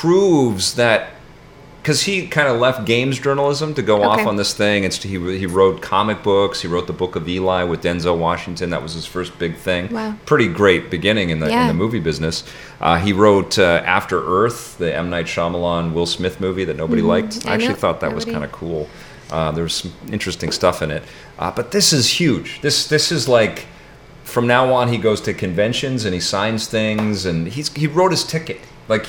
[0.00, 1.08] proves that
[1.80, 4.84] because he kind of left games journalism to go off on this thing.
[4.84, 6.60] It's he he wrote comic books.
[6.60, 8.68] He wrote the Book of Eli with Denzel Washington.
[8.70, 9.90] That was his first big thing.
[9.90, 10.14] Wow.
[10.26, 12.44] Pretty great beginning in the in the movie business.
[12.78, 17.00] Uh, he wrote uh, After Earth, the M Night Shyamalan Will Smith movie that nobody
[17.00, 17.38] liked.
[17.38, 17.48] Mm-hmm.
[17.48, 18.86] I I actually know, thought that was kind of cool.
[19.30, 21.04] Uh, there was some interesting stuff in it.
[21.38, 22.60] Uh, but this is huge.
[22.60, 23.64] This this is like
[24.24, 28.10] from now on he goes to conventions and he signs things and he's he wrote
[28.10, 29.06] his ticket like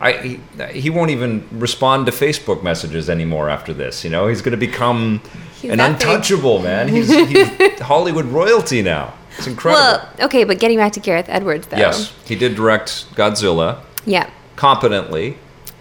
[0.00, 0.40] I he,
[0.72, 4.66] he won't even respond to Facebook messages anymore after this you know he's going to
[4.70, 5.20] become
[5.60, 6.08] He's an that big.
[6.08, 11.00] untouchable man he's, he's Hollywood royalty now it's incredible Well, okay, but getting back to
[11.00, 11.76] Gareth Edwards, though.
[11.78, 14.28] yes he did direct Godzilla Yeah.
[14.56, 15.36] competently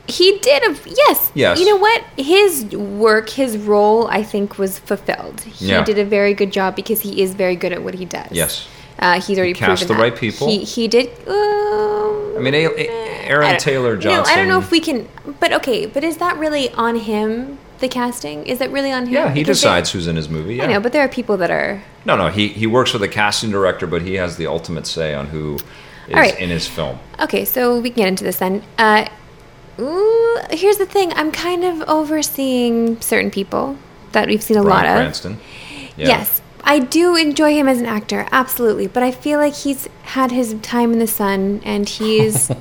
[0.08, 0.72] He did a
[1.04, 1.32] yes.
[1.36, 1.60] Yes.
[1.60, 2.00] You know what?
[2.16, 2.64] His
[3.06, 5.42] work, his role, I think, was fulfilled.
[5.42, 5.84] He Yeah.
[5.84, 8.32] did a very good job because he is very good at what he does.
[8.32, 8.52] Yes.
[9.04, 10.04] Uh, he's already cast proven the that.
[10.06, 10.48] right people.
[10.48, 11.08] He he did.
[11.28, 11.97] Um,
[12.38, 15.08] I mean A- Aaron Taylor you know, I don't know if we can.
[15.40, 17.58] But okay, but is that really on him?
[17.80, 19.14] The casting is that really on him?
[19.14, 20.64] yeah he Because decides who's in his movie yeah.
[20.64, 21.84] I know, but there are people that are.
[22.06, 25.14] no no he he works with a casting director but he has the ultimate say
[25.14, 25.56] on who
[26.08, 26.40] is All right.
[26.40, 28.64] in his film Okay, so we can get into this then.
[28.80, 29.08] Uh,
[29.80, 33.78] ooh, here's the thing: I'm kind of overseeing certain people
[34.14, 34.96] that we've seen a lot of.
[34.96, 35.38] Cranston
[35.98, 36.08] Yeah.
[36.08, 38.88] Yes, I do enjoy him as an actor, absolutely.
[38.88, 42.52] But I feel like he's had his time in the sun, and he's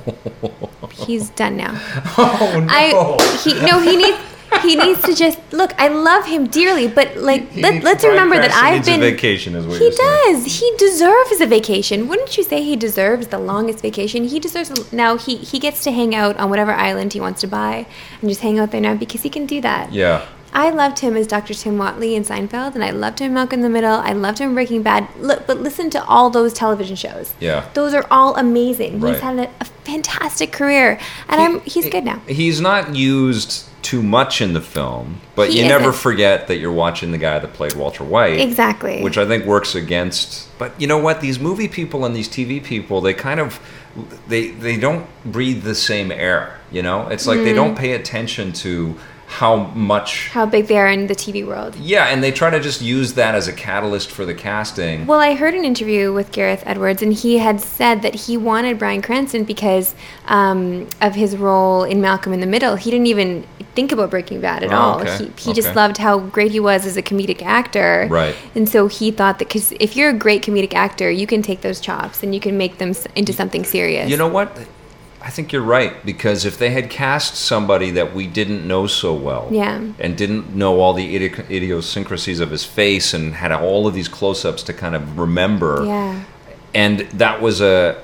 [0.91, 1.73] he's done now.
[2.17, 2.67] Oh no!
[2.69, 4.17] I he no he needs.
[4.61, 5.73] He needs to just look.
[5.77, 9.01] I love him dearly, but like He let, let's remember that I've needs a been.
[9.01, 10.33] vacation, is what he you're saying.
[10.35, 10.59] does.
[10.61, 12.07] He deserves a vacation.
[12.07, 14.23] Wouldn't you say he deserves the longest vacation?
[14.23, 14.71] He deserves.
[14.71, 17.85] A, now he he gets to hang out on whatever island he wants to buy
[18.21, 19.91] and just hang out there now because he can do that.
[19.91, 20.25] Yeah.
[20.57, 21.53] I loved him as Dr.
[21.53, 23.93] Tim Whatley in Seinfeld, and I loved him in Malcolm in the Middle.
[23.93, 25.07] I loved him in Breaking Bad.
[25.19, 27.33] Look, but listen to all those television shows.
[27.39, 27.69] Yeah.
[27.75, 28.99] those are all amazing.
[28.99, 29.13] Right.
[29.13, 30.99] He's had a, a fantastic career,
[31.29, 32.19] and I'm he's good now.
[32.27, 36.01] He's not used too much in the film, but He you never isn't.
[36.01, 38.39] forget that you're watching the guy that played Walter White.
[38.41, 39.01] Exactly.
[39.03, 40.49] Which I think works against.
[40.57, 41.21] But you know what?
[41.21, 43.59] These movie people and these TV people, they kind of
[44.27, 46.59] they they don't breathe the same air.
[46.71, 47.79] You know, it's like they don't Mm.
[47.79, 48.97] pay attention to
[49.27, 50.29] how much.
[50.29, 51.75] How big they are in the TV world.
[51.75, 55.05] Yeah, and they try to just use that as a catalyst for the casting.
[55.05, 58.79] Well, I heard an interview with Gareth Edwards, and he had said that he wanted
[58.79, 59.95] Bryan Cranston because
[60.27, 62.77] um, of his role in Malcolm in the Middle.
[62.77, 65.01] He didn't even think about Breaking Bad at Oh, all.
[65.01, 65.17] okay.
[65.17, 68.07] He, he just loved how great he was as a comedic actor.
[68.09, 68.35] Right.
[68.55, 71.61] And so he thought that because if you're a great comedic actor, you can take
[71.61, 74.09] those chops and you can make them into something serious.
[74.09, 74.57] You know what?
[75.27, 79.13] I think you're right because if they had cast somebody that we didn't know so
[79.13, 79.81] well, Yeah.
[79.99, 84.63] and didn't know all the idiosyncrasies of his face, and had all of these close-ups
[84.63, 86.21] to kind of remember, Yeah.
[86.73, 87.97] and that was a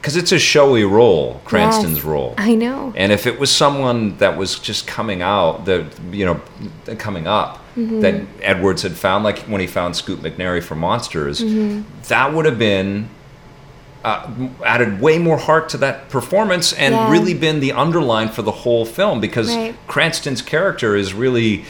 [0.00, 2.04] because it's a showy role, Cranston's Yes.
[2.04, 2.92] role, I know.
[2.94, 6.40] and if it was someone that was just coming out, the you know,
[6.98, 8.00] coming up, Mm-hmm.
[8.00, 11.82] that Edwards had found, like when he found Scoot McNairy for Monsters, Mm-hmm.
[12.08, 13.08] that would have been
[14.06, 14.30] uh,
[14.64, 17.10] added way more heart to that performance and Yeah.
[17.10, 19.74] really been the underline for the whole film because Right.
[19.88, 21.64] Cranston's character is really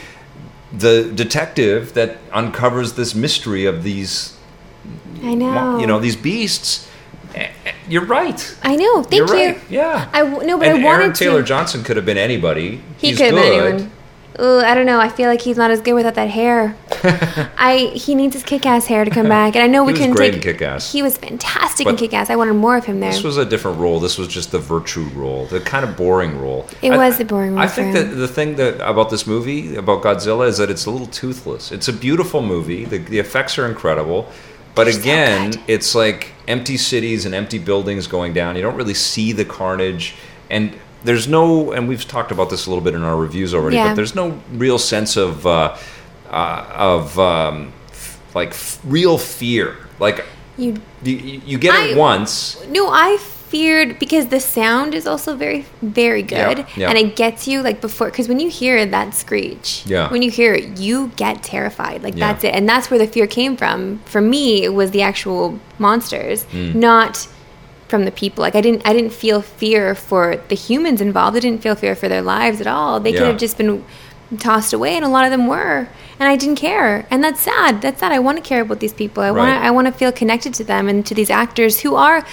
[0.71, 4.33] the detective that uncovers this mystery of these,
[5.23, 5.79] I know.
[5.79, 6.87] you know, these beasts.
[7.89, 8.55] You're right.
[8.63, 9.01] I know.
[9.03, 9.45] Thank You're you.
[9.47, 9.59] right.
[9.69, 10.07] Yeah.
[10.13, 11.47] I w- no, but and I wanted Aaron Taylor to.
[11.47, 12.81] Johnson could have been anybody.
[12.97, 13.73] He He's could have been good.
[13.73, 13.91] anyone.
[14.39, 14.99] Ooh, I don't know.
[14.99, 16.75] I feel like he's not as good without that hair.
[17.57, 20.11] I he needs his kick-ass hair to come back, and I know we was can
[20.11, 20.45] great take.
[20.45, 20.91] in Kick-Ass.
[20.91, 22.29] He was fantastic in But Kick-Ass.
[22.29, 23.11] I wanted more of him there.
[23.11, 23.99] This was a different role.
[23.99, 26.67] This was just the virtue role, the kind of boring role.
[26.81, 28.09] It was a boring role I for think him.
[28.09, 31.71] that the thing that about this movie about Godzilla is that it's a little toothless.
[31.71, 32.85] It's a beautiful movie.
[32.85, 34.29] The, the effects are incredible,
[34.75, 35.61] but so again, good.
[35.67, 38.55] it's like empty cities and empty buildings going down.
[38.55, 40.15] You don't really see the carnage,
[40.49, 41.71] and there's no.
[41.71, 43.89] And we've talked about this a little bit in our reviews already, Yeah.
[43.89, 45.75] but there's no real sense of uh,
[46.29, 49.75] uh, of um, f- like f- real fear.
[49.99, 50.25] Like
[50.57, 52.57] you you, you get it once.
[52.67, 53.17] no, I
[53.47, 56.89] feared because the sound is also very very good, Yeah, yeah.
[56.89, 60.09] and it gets you like before because when you hear that screech, Yeah.
[60.11, 62.03] when you hear it, you get terrified.
[62.03, 62.27] Like Yeah.
[62.33, 63.99] that's it, and that's where the fear came from.
[64.05, 66.77] For me, it was the actual monsters, Hmm.
[66.77, 67.25] not
[67.87, 68.41] from the people.
[68.41, 71.37] Like I didn't I didn't feel fear for the humans involved.
[71.37, 72.99] I didn't feel fear for their lives at all.
[72.99, 73.19] They Yeah.
[73.19, 73.83] could have just been
[74.39, 75.87] tossed away and a lot of them were.
[76.19, 77.05] And I didn't care.
[77.09, 77.81] And that's sad.
[77.81, 78.11] That's sad.
[78.11, 79.23] I want to care about these people.
[79.23, 79.59] I want Right.
[79.59, 82.25] to I want to feel connected to them and to these actors who are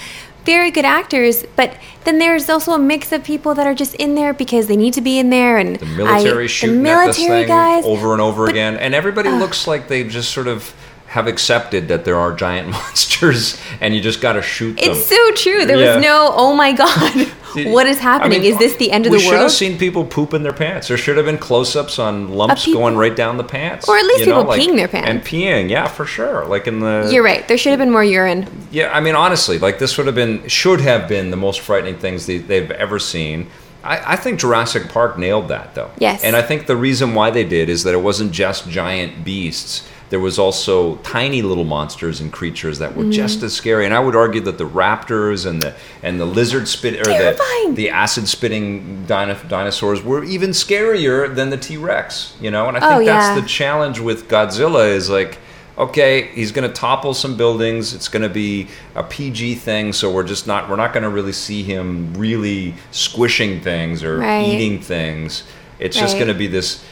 [0.45, 4.13] very good actors, but then there's also a mix of people that are just in
[4.13, 7.07] there because they need to be in there and the military I, shooting the at
[7.07, 10.29] this military thing guys over and over But- again, and everybody looks like they just
[10.31, 10.71] sort of
[11.15, 14.91] have accepted that there are giant monsters, and you just got to shoot them.
[14.91, 15.65] It's so true.
[15.65, 15.95] There Yeah.
[15.95, 17.27] was no, oh my God,
[17.71, 18.39] what is happening?
[18.39, 19.23] I mean, is this the end of the world?
[19.25, 20.89] we should have seen people poop in their pants.
[20.89, 24.03] There should have been close-ups on lumps people- going right down the pants, Or at
[24.05, 25.09] least you know, people peeing their pants.
[25.09, 25.69] and peeing.
[25.69, 26.45] Yeah, for sure.
[26.45, 27.47] Like in the You're right.
[27.47, 28.47] There should have been more urine.
[28.71, 31.97] yeah, I mean, honestly, like this would have been, should have been the most frightening
[31.97, 33.47] things they, they've ever seen.
[33.85, 35.91] I, I think Jurassic Park nailed that, though.
[35.97, 36.23] Yes.
[36.25, 39.87] And I think the reason why they did is that it wasn't just giant beasts.
[40.11, 43.11] There was also tiny little monsters and creatures that were Mm-hmm.
[43.11, 43.85] just as scary.
[43.85, 47.13] And I would argue that the raptors and the and the lizard spit or the,
[47.35, 47.75] Terrifying.
[47.75, 52.35] the acid spitting dino, dinosaurs were even scarier than the T Rex.
[52.39, 53.41] You know, and I think Oh, that's yeah.
[53.41, 55.39] the challenge with Godzilla is like,
[55.77, 57.93] okay, he's going to topple some buildings.
[57.95, 61.09] It's going to be a PG thing, so we're just not we're not going to
[61.09, 64.47] really see him really squishing things or Right.
[64.47, 65.43] eating things.
[65.79, 66.85] It's just going to be this,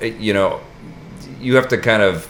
[0.00, 0.60] you know,
[1.40, 2.26] you have to kind of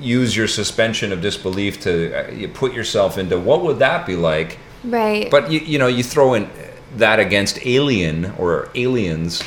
[0.00, 4.16] use your suspension of disbelief to uh, you put yourself into what would that be
[4.16, 5.30] like Right.
[5.30, 6.48] but you, you know, you throw in
[6.96, 9.42] that against Alien or Aliens,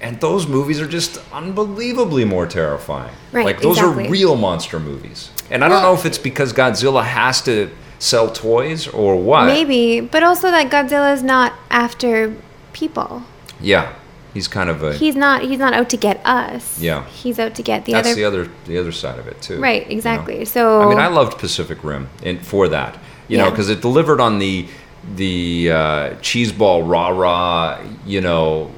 [0.00, 3.12] and those movies are just unbelievably more terrifying.
[3.32, 4.06] Right, Like those exactly.
[4.06, 7.68] are real monster movies, and I don't Well- know if it's because Godzilla has to
[7.98, 9.44] sell toys or what.
[9.46, 12.32] Maybe, but also that Godzilla is not after
[12.72, 13.24] people.
[13.60, 13.92] Yeah,
[14.34, 14.94] he's kind of a.
[14.94, 15.42] He's not.
[15.42, 16.80] He's not out to get us.
[16.80, 17.04] Yeah.
[17.06, 18.02] He's out to get the other.
[18.02, 18.20] that's other.
[18.20, 19.60] the other the other side of it too.
[19.60, 19.96] Right, you know?
[19.96, 20.44] exactly.
[20.44, 22.98] So- I mean, I loved Pacific Rim in, for that.
[23.28, 24.66] You know, because it delivered on the
[25.14, 25.76] the uh,
[26.16, 27.80] cheeseball rah rah.
[28.04, 28.72] You know,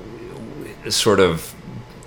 [0.91, 1.55] sort of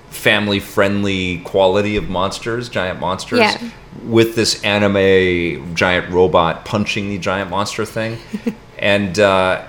[0.09, 3.39] family friendly quality of monsters, giant monsters.
[3.39, 3.69] Yeah.
[4.03, 8.19] With this anime giant robot punching the giant monster thing,
[8.77, 9.65] and uh,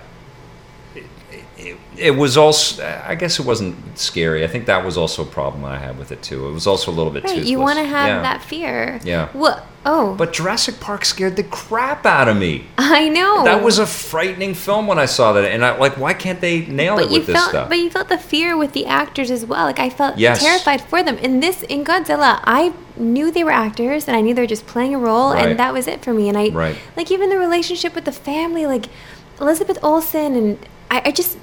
[1.99, 2.83] it- was also.
[3.07, 4.45] I guess it wasn't scary.
[4.45, 6.49] I think that was also a problem I had with it too.
[6.49, 7.25] It was also a little bit.
[7.25, 7.49] Right, toothless.
[7.51, 8.23] you want to have Yeah.
[8.23, 9.01] that fear.
[9.05, 9.29] Yeah.
[9.33, 9.65] What?
[9.89, 12.65] Oh, But Jurassic Park scared the crap out of me.
[12.77, 13.45] I know.
[13.45, 16.67] That was a frightening film when I saw that, and I like, why can't they
[16.67, 17.69] nail But it with this felt, stuff?
[17.69, 19.65] but you felt the fear with the actors as well.
[19.65, 20.43] Like I felt Yes.
[20.43, 21.17] terrified for them.
[21.19, 24.67] In this, in Godzilla, I knew they were actors, and I knew they were just
[24.67, 25.47] playing a role, Right.
[25.51, 26.29] and that was it for me.
[26.29, 26.75] And I, Right.
[26.97, 28.87] like even the relationship with the family, like
[29.41, 30.59] Elizabeth Olsen, and
[30.91, 31.37] I, I just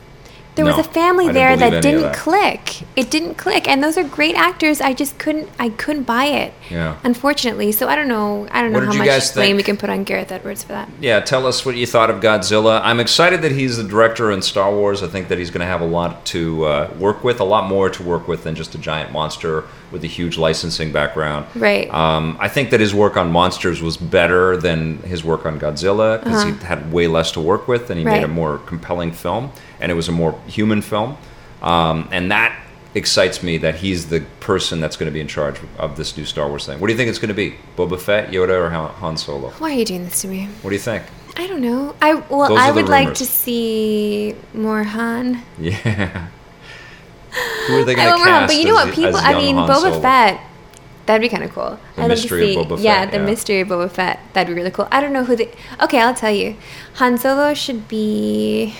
[0.55, 2.15] there was a family there that didn't that.
[2.15, 2.83] click.
[2.95, 4.81] It didn't click, and those are great actors.
[4.81, 6.53] I just couldn't, I couldn't buy it.
[6.69, 6.97] Yeah.
[7.03, 8.47] Unfortunately, so I don't know.
[8.51, 9.57] I don't know What did how much blame think?
[9.57, 10.89] we can put on Gareth Edwards for that.
[10.99, 12.81] yeah, tell us what you thought of Godzilla.
[12.83, 15.01] I'm excited that he's the director in Star Wars.
[15.03, 17.67] I think that he's going to have a lot to uh, work with, a lot
[17.67, 21.45] more to work with than just a giant monster with a huge licensing background.
[21.55, 21.87] Right.
[21.93, 26.23] Um, I think that his work on monsters was better than his work on Godzilla
[26.23, 28.25] because he had way less to work with, and he made Uh-huh.
[28.25, 29.51] A more compelling film,
[29.83, 31.17] and it was a more human film.
[31.61, 32.57] Um, and that
[32.95, 36.25] excites me that he's the person that's going to be in charge of this new
[36.25, 36.79] Star Wars thing.
[36.79, 37.57] What do you think it's going to be?
[37.75, 39.49] Boba Fett, Yoda, or Han Solo?
[39.51, 40.47] Why are you doing this to me?
[40.61, 41.03] What do you think?
[41.35, 41.95] I don't know.
[42.01, 45.43] I well, Those I would like to see more Han.
[45.59, 46.27] Yeah.
[47.67, 48.53] Who are they going to cast?
[48.53, 48.93] but you know what?
[48.93, 49.15] People.
[49.15, 50.01] I mean, Han Boba Solo?
[50.01, 50.39] Fett.
[51.07, 51.77] That'd be kind of cool.
[51.95, 52.69] The I'd love to mystery of see.
[52.69, 53.25] Boba yeah, the yeah.
[53.25, 54.19] mystery of Boba Fett.
[54.33, 54.87] That'd be really cool.
[54.91, 55.49] I don't know who the.
[55.81, 56.55] Okay, I'll tell you.
[56.95, 58.75] Han Solo should be.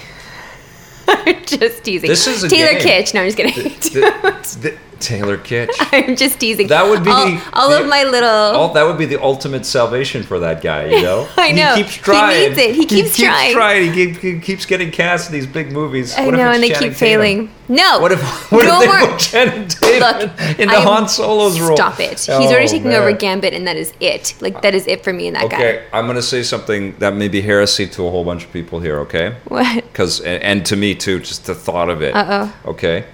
[1.46, 2.10] just teasing.
[2.10, 3.04] This is a Taylor game.
[3.04, 3.14] Kitsch.
[3.14, 3.54] No, I'm just kidding.
[3.64, 5.70] The- the- Taylor Kitsch.
[5.92, 6.68] I'm just teasing.
[6.68, 8.30] That would be all, the- all the- of my little.
[8.30, 11.28] Oh, that would be the ultimate salvation for that guy, you know?
[11.38, 11.76] I know.
[11.76, 12.42] He keeps trying.
[12.42, 12.76] He needs it.
[12.76, 13.94] He keeps trying.
[13.94, 16.16] He, keep- he keeps getting cast in these big movies.
[16.16, 17.22] I What know, and they Channing keep Tatum?
[17.22, 17.52] failing.
[17.70, 18.00] No.
[18.00, 19.12] What if, what no if they more.
[19.12, 20.00] put Channing Tatum
[20.30, 21.76] Look, into I'm- Han Solo's role?
[21.78, 22.12] Stop it.
[22.20, 23.12] He's Oh, already taking over.
[23.14, 24.34] Gambit, and that is it.
[24.42, 25.58] Like that is it for me and that guy.
[25.58, 28.52] Okay, I'm going to say something that may be heresy to a whole bunch of
[28.52, 29.36] people here, okay?
[29.48, 29.84] What?
[29.86, 32.14] because and, and to me too, just the thought of it.
[32.16, 32.72] Uh oh.
[32.72, 33.06] Okay,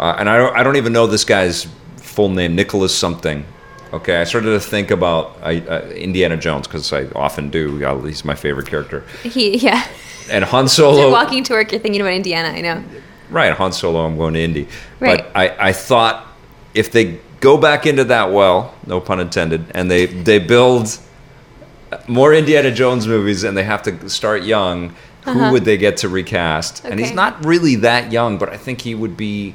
[0.00, 3.44] uh, and I don't, I don't even know this guy's full name, Nicholas something.
[3.92, 7.76] Okay, I started to think about I, uh, Indiana Jones because I often do.
[8.04, 9.04] He's my favorite character.
[9.22, 9.86] He yeah.
[10.30, 11.10] and Han You're Solo.
[11.10, 11.72] walking to work.
[11.72, 12.48] You're thinking about Indiana.
[12.48, 12.84] I know.
[13.30, 14.04] Right, Han Solo.
[14.06, 14.66] I'm going to Indy,
[15.00, 15.18] Right.
[15.18, 16.26] but I, I thought
[16.74, 20.98] if they go back into that well, no pun intended, and they they build
[22.06, 24.94] more Indiana Jones movies, and they have to start young.
[25.24, 25.52] Who Uh-huh.
[25.52, 26.82] would they get to recast?
[26.84, 29.54] And he's not really that young, but I think he would be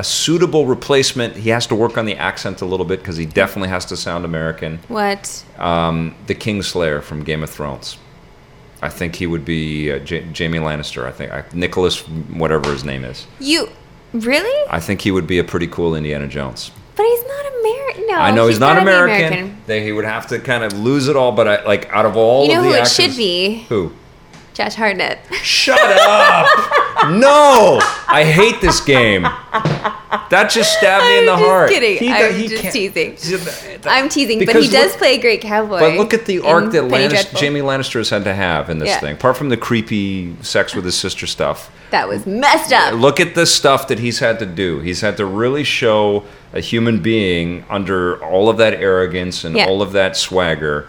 [0.00, 1.36] a suitable replacement.
[1.36, 3.98] He has to work on the accent a little bit because he definitely has to
[3.98, 4.78] sound American.
[4.88, 5.44] What?
[5.58, 7.98] Um, the Kingslayer from Game of Thrones.
[8.80, 11.04] I think he would be uh, J- Jaime Lannister.
[11.04, 13.26] I think I, Nicholas, whatever his name is.
[13.40, 13.68] You
[14.14, 14.70] really?
[14.70, 16.70] I think he would be a pretty cool Indiana Jones.
[16.96, 18.06] But he's not American.
[18.06, 18.14] No.
[18.14, 19.62] I know he's, not gotta American.
[19.66, 22.16] They, he would have to kind of lose it all, but I, like out of
[22.16, 23.66] all You know of the who it actors, should be?
[23.68, 23.92] Who?
[24.54, 25.18] Josh Hartnett.
[25.42, 26.46] Shut up!
[27.10, 27.78] no,
[28.08, 29.22] I hate this game.
[29.22, 31.70] That just stabbed me in the I'm just heart.
[31.70, 32.12] kidding.
[32.12, 33.80] I'm just can't- teasing.
[33.86, 35.78] I'm teasing, but because he does look- play a great cowboy.
[35.78, 38.78] But look at the arc that Penny Lannis- Jaime Lannister has had to have in
[38.78, 39.00] this Yeah.
[39.00, 39.14] thing.
[39.14, 42.94] Apart from the creepy sex with his sister stuff, That was messed up.
[42.94, 44.80] look at the stuff that he's had to do.
[44.80, 49.66] He's had to really show a human being under all of that arrogance and Yeah.
[49.66, 50.86] all of that swagger.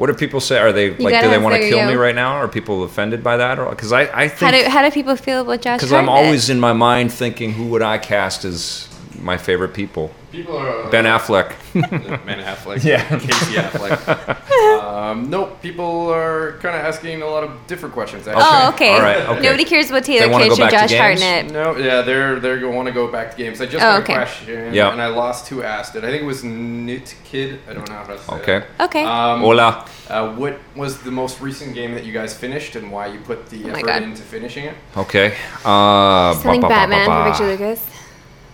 [0.00, 0.58] What do people say?
[0.58, 1.22] Are they like?
[1.22, 2.32] Do they want to you kill me right now?
[2.36, 3.58] Are people offended by that?
[3.58, 6.08] Or Because I, I How think do how do people feel about Josh because I'm
[6.08, 8.88] always in my mind thinking, who would I cast as
[9.20, 10.10] my favorite people?
[10.32, 11.52] People are Ben Affleck.
[11.74, 13.04] Ben Affleck, Yeah.
[13.18, 14.80] Casey Affleck.
[14.84, 18.28] um, nope, people are kind of asking a lot of different questions.
[18.28, 18.44] Actually.
[18.46, 18.94] Oh, okay.
[18.94, 19.42] All right, okay.
[19.42, 20.92] Nobody cares about Taylor wanna Kitsch or Josh?
[20.94, 21.50] Hartnett.
[21.50, 23.60] No, yeah, they're they're going to want to go back to games.
[23.60, 24.12] I just Oh, got okay.
[24.12, 24.92] a question, Yeah.
[24.92, 26.04] and I lost who asked it.
[26.04, 27.58] I think it was Knit Kid.
[27.68, 28.62] I don't know how to say Okay.
[28.80, 29.02] Okay.
[29.04, 29.10] that.
[29.10, 29.84] Um, Hola.
[30.08, 33.48] Uh, what was the most recent game that you guys finished, and why you put
[33.50, 34.74] the Oh effort into finishing it?
[34.96, 35.34] Okay.
[35.64, 37.86] Uh, Something ba- ba- ba- Batman ba- for Victor Lucas.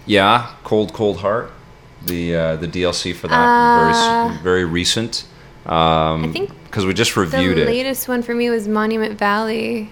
[0.07, 1.53] Yeah, Cold Cold Heart,
[2.05, 5.25] the uh, the DLC for that, Uh, very very recent.
[5.67, 7.67] Um, I think because we just The reviewed it.
[7.67, 9.91] The latest one for me was Monument Valley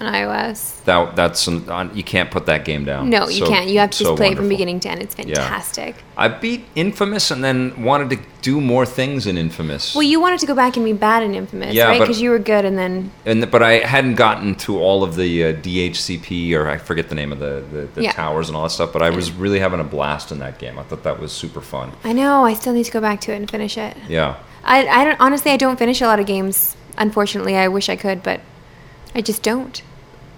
[0.00, 0.82] on iOS.
[0.84, 3.10] That that's an, on, you can't put that game down.
[3.10, 3.68] No, you So- can't.
[3.68, 5.00] You have to so just play it from beginning to end.
[5.02, 5.96] It's fantastic.
[6.16, 9.94] I beat Infamous and then wanted to do more things in Infamous.
[9.94, 12.00] Well, you wanted to go back and be bad in Infamous, Yeah, right?
[12.00, 15.44] Because you were good, and then and but I hadn't gotten to all of the
[15.44, 18.12] uh, DHCP or I forget the name of the the, the Yeah.
[18.12, 18.92] towers and all that stuff.
[18.92, 20.78] But I was really having a blast in that game.
[20.78, 21.92] I thought that was super fun.
[22.04, 23.96] I know I still need to go back to it and finish it.
[24.08, 24.36] Yeah.
[24.64, 26.76] I, I don't honestly I don't finish a lot of games.
[26.96, 28.40] Unfortunately, I wish I could, but
[29.14, 29.82] I just don't.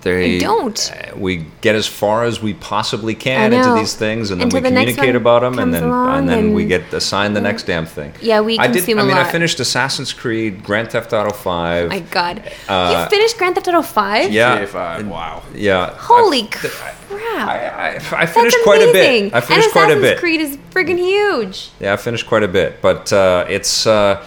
[0.02, 0.92] They I don't.
[0.94, 4.58] uh, We get as far as we possibly can into these things, and then Until
[4.58, 7.86] we the communicate about them, and then and then we get assigned the next damn
[7.86, 8.12] thing.
[8.22, 8.76] Yeah, we I did.
[8.76, 11.88] consume I a mean, I finished Assassin's Creed, Grand Theft Auto Five.
[11.88, 14.30] My God, Uh, you finished Grand Theft Auto Five?
[14.30, 15.08] yeah, GTA5.
[15.08, 15.42] Wow.
[15.54, 15.90] yeah.
[15.98, 17.48] Holy I, crap!
[17.48, 19.24] I, I, I That's finished quite a amazing.
[19.30, 19.34] bit.
[19.34, 20.18] I finished and quite a Assassin's bit.
[20.20, 21.70] Creed is friggin' huge.
[21.80, 24.24] Yeah, I finished quite a bit, but uh, it's uh,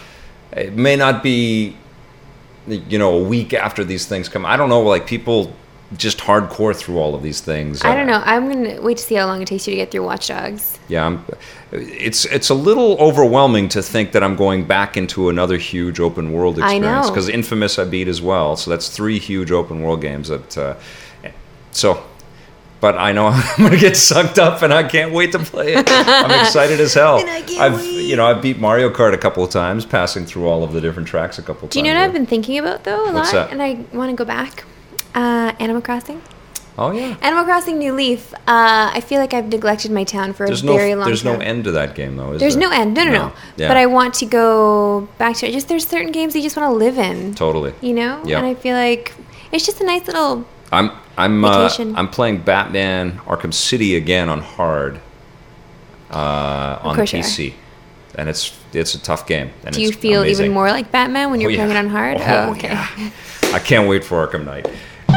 [0.52, 1.78] it may not be,
[2.68, 4.45] you know, a week after these things come.
[4.45, 5.53] I don't know, like people
[5.97, 7.84] just hardcore through all of these things.
[7.84, 8.22] I don't know.
[8.24, 10.78] I'm gonna wait to see how long it takes you to get through Watch Dogs.
[10.88, 11.26] Yeah, I'm,
[11.72, 16.32] it's it's a little overwhelming to think that I'm going back into another huge open
[16.32, 20.28] world experience because Infamous I beat as well, so that's three huge open world games.
[20.28, 20.76] That uh,
[21.72, 22.03] so,
[22.82, 25.74] but I know I'm going to get sucked up, and I can't wait to play
[25.74, 25.86] it.
[25.90, 27.20] I'm excited as hell.
[27.22, 28.06] And I can't I've wait.
[28.06, 30.82] you know I beat Mario Kart a couple of times, passing through all of the
[30.82, 33.14] different tracks a couple of Do you know what I've been thinking about though a
[33.14, 33.52] What's lot, that?
[33.52, 34.64] and I want to go back?
[35.16, 36.22] Uh, Animal Crossing.
[36.78, 37.18] Oh yeah.
[37.22, 38.34] Animal Crossing New Leaf.
[38.34, 41.10] Uh, I feel like I've neglected my town for There's a no very long time.
[41.10, 41.40] there's time.
[41.40, 42.32] no end to that game though.
[42.34, 42.70] Is There's there?
[42.70, 42.94] no end.
[42.94, 43.34] No, no, no.
[43.58, 43.68] Yeah.
[43.68, 45.52] But I want to go back to it.
[45.52, 47.36] Just there's certain games you just want to live in.
[47.36, 47.74] totally.
[47.82, 48.38] You know, Yeah.
[48.38, 49.14] and I feel like
[49.52, 50.46] it's just a nice little.
[50.72, 54.99] I'm I'm uh, I'm playing Batman Arkham City again on hard
[56.11, 57.53] uh, on course you PC,
[58.15, 59.51] and it's it's a tough game.
[59.65, 60.45] And Do you it's feel amazing.
[60.45, 61.76] even more like Batman when you're Oh, playing yeah.
[61.76, 62.17] it on hard?
[62.20, 62.70] Oh, okay.
[62.70, 63.09] yeah.
[63.53, 64.67] I can't wait for Arkham Knight.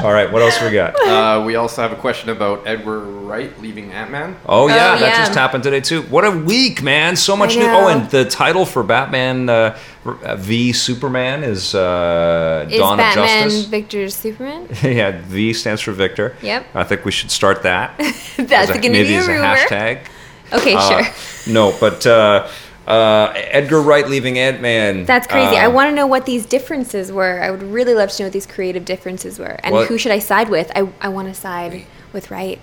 [0.02, 0.94] All right, what else we got?
[1.06, 4.36] Uh, we also have a question about Edgar Wright leaving Ant Man.
[4.46, 5.18] Oh yeah, Oh, that yeah.
[5.18, 6.02] just happened today too.
[6.02, 7.14] What a week, man!
[7.14, 7.66] So much new.
[7.66, 13.50] Oh, and the title for Batman uh, v Superman is uh, Is Dawn Batman of
[13.52, 13.64] Justice.
[13.66, 14.68] Victor's Superman?
[14.82, 16.36] yeah, V stands for Victor.
[16.42, 16.66] Yep.
[16.74, 17.96] I think we should start that.
[18.36, 19.42] That's going to be a a rumor.
[19.44, 20.06] hashtag.
[20.52, 21.14] Okay, Uh, sure.
[21.52, 22.48] No, but uh,
[22.86, 25.04] uh, Edgar Wright leaving Ant Man.
[25.04, 25.56] That's crazy.
[25.56, 27.40] I uh, want to know what these differences were.
[27.42, 29.58] I would really love to know what these creative differences were.
[29.64, 30.70] And Well- who should I side with?
[30.76, 32.60] I, I want to side with Wright.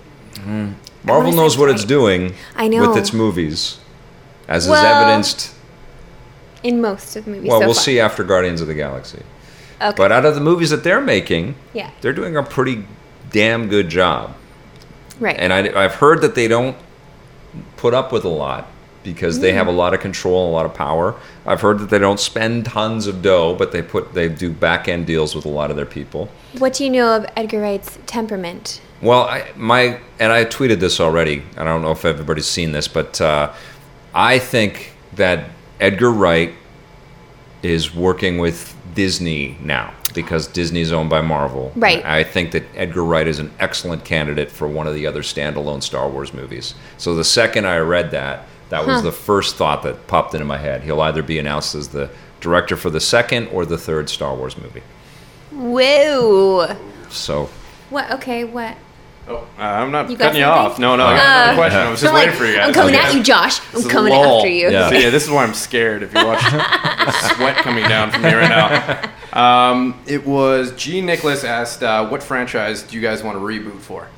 [1.04, 2.34] Marvel knows what it's doing.
[2.54, 2.88] I know.
[2.88, 3.78] with its movies,
[4.48, 5.54] as is evidenced.
[6.62, 7.48] In most of the movies.
[7.48, 7.82] Well, so we'll far.
[7.82, 9.22] see after Guardians of the Galaxy.
[9.80, 9.94] Okay.
[9.96, 11.90] But out of the movies that they're making, yeah.
[12.00, 12.84] they're doing a pretty
[13.30, 14.34] damn good job.
[15.18, 15.36] Right.
[15.38, 16.76] And I, I've heard that they don't
[17.76, 18.68] put up with a lot
[19.02, 21.14] because they have a lot of control, a lot of power.
[21.46, 24.88] I've heard that they don't spend tons of dough, but they put they do back
[24.88, 26.28] end deals with a lot of their people.
[26.58, 28.80] what do you know of Edgar Wright's temperament?
[29.00, 31.42] Well, I, my and I tweeted this already.
[31.56, 33.52] I don't know if everybody's seen this, but uh,
[34.14, 35.48] I think that
[35.80, 36.52] Edgar Wright
[37.62, 41.72] is working with Disney now because Disney's owned by Marvel.
[41.76, 42.04] Right.
[42.04, 45.82] I think that Edgar Wright is an excellent candidate for one of the other standalone
[45.82, 46.74] Star Wars movies.
[46.98, 49.02] So the second I read that, that was Huh.
[49.02, 50.82] the first thought that popped into my head.
[50.82, 52.10] He'll either be announced as the
[52.40, 54.82] director for the second or the third Star Wars movie.
[55.52, 56.76] Whoa.
[57.10, 57.50] So
[57.90, 58.10] What?
[58.12, 58.76] Okay, what?
[59.28, 60.78] Oh, uh, I'm not You cutting you off.
[60.78, 61.80] No, no, I got Uh, another question.
[61.80, 62.68] I was just So, waiting like, for you guys.
[62.68, 63.04] I'm coming Okay.
[63.04, 63.60] at you, Josh.
[63.60, 64.70] I'm This coming after you.
[64.70, 64.88] Yeah.
[64.88, 66.02] So, yeah, this is why I'm scared.
[66.02, 69.10] If you watch the sweat coming down from me right now.
[69.32, 71.00] Um, it was G.
[71.00, 74.08] Nicholas asked, uh, "What franchise do you guys want to reboot for?"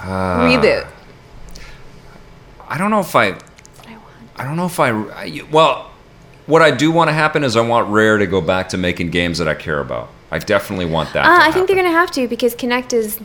[0.00, 0.06] uh,
[0.46, 0.86] Reboot.
[2.68, 3.42] I don't know if I What
[3.88, 4.02] I want.
[4.36, 5.90] I don't know if I, I well,
[6.46, 9.10] what I do want to happen is I want Rare to go back to making
[9.10, 10.08] games that I care about.
[10.30, 11.26] I definitely want that.
[11.26, 13.18] Uh, to I think they're going to have to because Kinect is.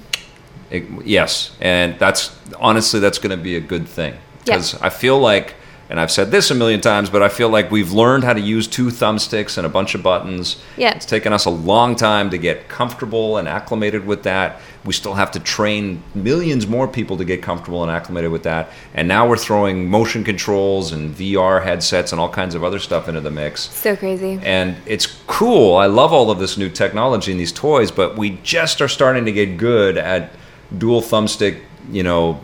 [0.72, 4.13] It- yes, and that's honestly that's going to be a good thing
[4.45, 4.55] Yeah.
[4.55, 5.55] because I feel like,
[5.89, 8.39] and I've said this a million times, but I feel like we've learned how to
[8.39, 10.55] use two thumbsticks and a bunch of buttons.
[10.78, 10.93] Yeah.
[10.95, 14.61] It's taken us a long time to get comfortable and acclimated with that.
[14.86, 18.69] We still have to train millions more people to get comfortable and acclimated with that.
[18.93, 23.09] And now we're throwing motion controls and VR headsets and all kinds of other stuff
[23.09, 23.69] into the mix.
[23.72, 24.39] So crazy.
[24.43, 25.76] And it's cool.
[25.76, 29.26] I love all of this new technology and these toys, but we just are starting
[29.26, 30.32] to get good at
[30.78, 31.59] dual thumbstick,
[31.91, 32.39] you know,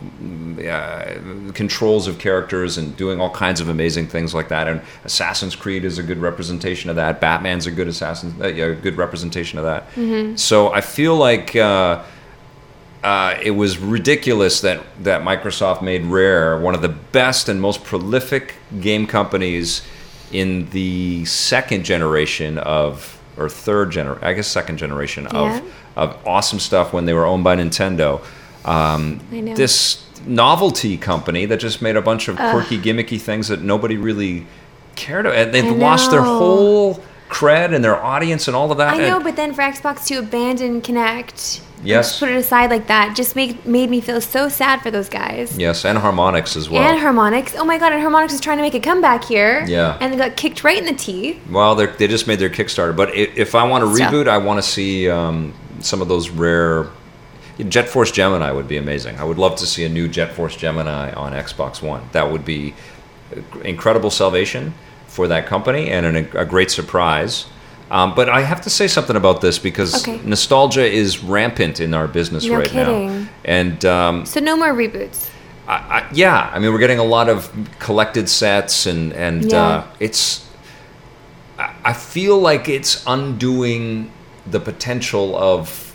[0.68, 1.14] uh,
[1.54, 4.66] controls of characters and doing all kinds of amazing things like that.
[4.68, 7.20] And Assassin's Creed is a good representation of that.
[7.20, 10.38] Batman's a good assassin, uh, yeah, a good representation of that.
[10.38, 11.54] So I feel like.
[11.56, 12.02] Uh,
[13.04, 17.84] uh, it was ridiculous that, that Microsoft made Rare one of the best and most
[17.84, 19.82] prolific game companies
[20.32, 25.62] in the second generation of, or third generation, I guess second generation of, Yeah.
[25.98, 28.20] Of awesome stuff when they were owned by Nintendo.
[28.64, 29.54] Um, I know.
[29.54, 34.46] This novelty company that just made a bunch of quirky, gimmicky things that nobody really
[34.94, 35.38] cared about.
[35.38, 38.94] And they've lost their whole cred and their audience and all of that.
[38.94, 42.18] I know, but then for Xbox to abandon Kinect, Yes.
[42.18, 45.56] put it aside like that, just made made me feel so sad for those guys.
[45.56, 46.82] yes, and Harmonix as well.
[46.82, 47.54] And Harmonix.
[47.56, 49.64] Oh my god, and Harmonix is trying to make a comeback here.
[49.68, 49.96] Yeah.
[50.00, 51.38] And they got kicked right in the teeth.
[51.50, 54.68] Well, they just made their Kickstarter, but if I want to reboot, I want to
[54.68, 56.86] see um, some of those rare.
[57.68, 59.18] Jet Force Gemini would be amazing.
[59.18, 62.08] I would love to see a new Jet Force Gemini on Xbox One.
[62.12, 62.74] That would be
[63.64, 64.74] incredible salvation
[65.08, 67.46] for that company and an, a great surprise.
[67.90, 70.20] Um, but I have to say something about this because Okay.
[70.24, 72.84] nostalgia is rampant in our business No right now.
[72.84, 73.28] kidding.
[73.44, 75.28] And um, So no more reboots.
[75.66, 79.58] I, I, yeah, I mean, we're getting a lot of collected sets, and and Yeah.
[79.66, 80.46] uh, it's.
[81.58, 84.12] I feel like it's undoing
[84.50, 85.94] the potential of,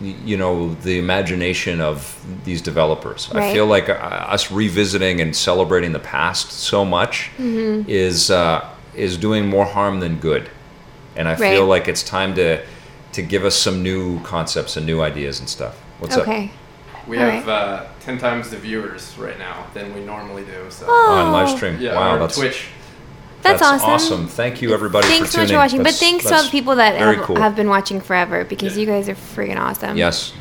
[0.00, 3.30] you know, the imagination of these developers.
[3.32, 7.88] I feel like uh, us revisiting and celebrating the past so much Mm-hmm.
[7.88, 10.48] is uh, is doing more harm than good,
[11.16, 12.62] and I feel like it's time to
[13.12, 15.74] to give us some new concepts and new ideas and stuff.
[16.00, 16.22] What's up?
[16.28, 16.50] Okay.
[17.06, 20.66] We All have uh, ten times the viewers right now than we normally do.
[20.70, 21.56] So On live Oh.
[21.56, 21.78] stream.
[21.80, 22.66] yeah, wow, or that's Twitch.
[23.52, 24.26] That's, awesome.
[24.28, 25.82] Thank you, everybody, Thanks for so much for watching.
[25.82, 27.36] But thanks to all the people that have, cool.
[27.36, 28.80] have been watching forever because Yeah.
[28.82, 29.96] you guys are freaking awesome.
[29.96, 30.32] Yes.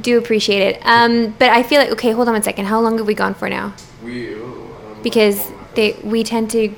[0.00, 0.82] Do appreciate it.
[0.84, 2.64] Um, but I feel like okay, hold on one second.
[2.66, 3.74] How long have we gone for now?
[4.02, 5.02] We ooh, I don't know.
[5.02, 6.74] Because they we tend to.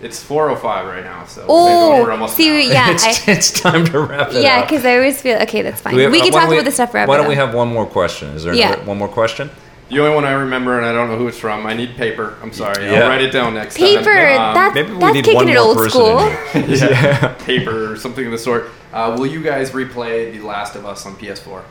[0.00, 1.24] it's four oh five right now.
[1.26, 4.42] So Oh, we're almost see, an yeah, it's, I- it's time to wrap it up.
[4.42, 5.62] Yeah, because I always feel okay.
[5.62, 5.94] That's fine.
[5.94, 7.08] Do We, uh, can talk don't about this stuff forever.
[7.08, 8.28] Why don't we have one more question?
[8.30, 8.68] Is there Yeah.
[8.74, 9.50] another- one more question?
[9.92, 11.66] The only one I remember, and I don't know who it's from.
[11.66, 12.38] I need paper.
[12.40, 12.86] I'm sorry.
[12.86, 13.02] Yeah.
[13.02, 14.04] I'll write it down next paper?
[14.04, 14.40] time.
[14.40, 16.18] Um, that's Maybe we that's need kicking one it more old person school.
[16.18, 16.88] in here.
[16.90, 18.70] yeah, paper or something of the sort.
[18.90, 21.62] Uh, will you guys replay The Last of Us on PS4?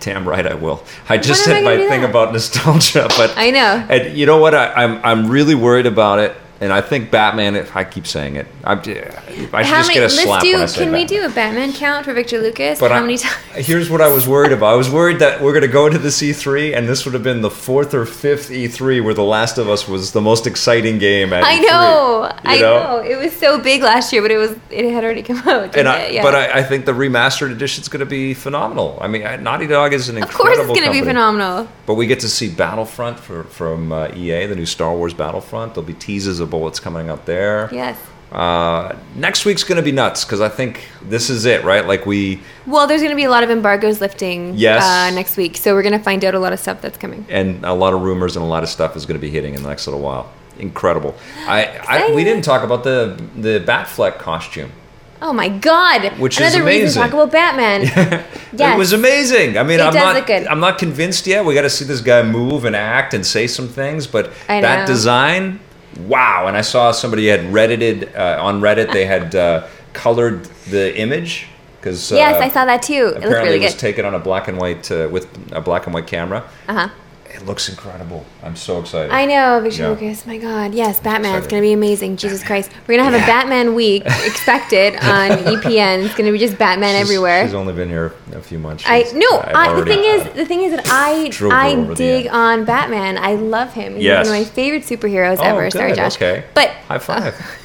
[0.00, 0.82] Damn right I will.
[1.10, 2.10] I just When said I my thing that?
[2.10, 3.86] about nostalgia, but I know.
[3.88, 4.54] And you know what?
[4.54, 7.56] I, I'm I'm really worried about it, and I think Batman.
[7.56, 9.10] If I keep saying it, I'm, I should
[9.52, 9.94] How just many?
[9.94, 10.52] get a slap do.
[10.52, 12.78] when I say Can we do a Batman count for Victor Lucas?
[12.78, 13.66] But How I- many times?
[13.66, 14.72] Here's what I was worried about.
[14.72, 17.24] I was worried that we're going to go into the E3, and this would have
[17.24, 20.98] been the fourth or fifth E3 where The Last of Us was the most exciting
[20.98, 22.98] game I E3, know, you I know.
[23.04, 25.76] It was so big last year, but it was it had already come out.
[25.76, 26.06] And I.
[26.08, 26.22] Yeah.
[26.22, 28.98] But I, I think the remastered edition is going to be phenomenal.
[29.00, 31.68] I mean, Naughty Dog is an of course, it's going to be phenomenal.
[31.86, 35.74] But we get to see Battlefront for, from uh, EA, the new Star Wars Battlefront.
[35.74, 37.68] There'll be teases of what's coming up there.
[37.72, 37.98] Yes.
[38.30, 41.86] Uh, next week's going to be nuts because I think this is it, right?
[41.86, 44.54] Like we Well, there's going to be a lot of embargoes lifting.
[44.56, 44.82] Yes.
[44.82, 47.26] Uh, next week, so we're going to find out a lot of stuff that's coming.
[47.28, 49.54] and a lot of rumors and a lot of stuff is going to be hitting
[49.54, 50.32] in the next little while.
[50.58, 51.14] Incredible.
[51.46, 54.72] I, I we didn't talk about the the Batfleck costume.
[55.20, 56.18] Oh my God!
[56.18, 57.02] Which is Another reason amazing.
[57.02, 57.82] to talk about Batman.
[58.52, 58.74] yes.
[58.74, 59.56] It was amazing.
[59.56, 60.30] I mean, It I'm not.
[60.50, 61.44] I'm not convinced yet.
[61.44, 64.86] We got to see this guy move and act and say some things, but that
[64.86, 65.60] design,
[66.00, 66.46] wow!
[66.46, 68.92] And I saw somebody had reddited uh, on Reddit.
[68.92, 71.46] They had uh, colored the image
[71.80, 72.94] because Yes, I saw that too.
[72.94, 73.80] It looked Apparently, really it was good.
[73.80, 76.48] taken on a black and white uh, with a black and white camera.
[76.68, 76.88] Uh huh.
[77.34, 78.24] It looks incredible.
[78.42, 79.10] I'm so excited.
[79.10, 79.88] I know, Victor Yeah.
[79.90, 80.26] Lucas.
[80.26, 81.36] My God, yes, Batman.
[81.38, 82.16] It's going to be amazing.
[82.16, 83.24] Jesus Christ, we're going to have Yeah.
[83.24, 86.04] a Batman week expected on EPN.
[86.04, 87.44] It's going to be just Batman She's- everywhere.
[87.46, 88.84] She's only been here a few months.
[88.86, 89.40] I no.
[89.44, 93.16] I, the thing is, uh, the thing is that I I dig on Batman.
[93.18, 93.94] I love him.
[93.94, 94.26] He's Yes.
[94.28, 95.70] one of my favorite superheroes Oh, ever.
[95.70, 96.16] Sorry, Josh.
[96.16, 96.44] okay.
[96.54, 97.34] But high five.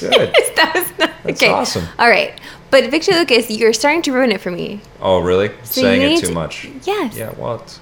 [0.00, 0.10] Good.
[0.56, 1.52] that was not That's okay.
[1.52, 1.84] awesome.
[1.98, 2.38] All right,
[2.70, 4.80] but Victor Lucas, you're starting to ruin it for me.
[5.00, 5.48] Oh, really?
[5.62, 6.66] So Saying it too to- much.
[6.84, 7.16] Yes.
[7.16, 7.32] Yeah.
[7.36, 7.78] Well, it's,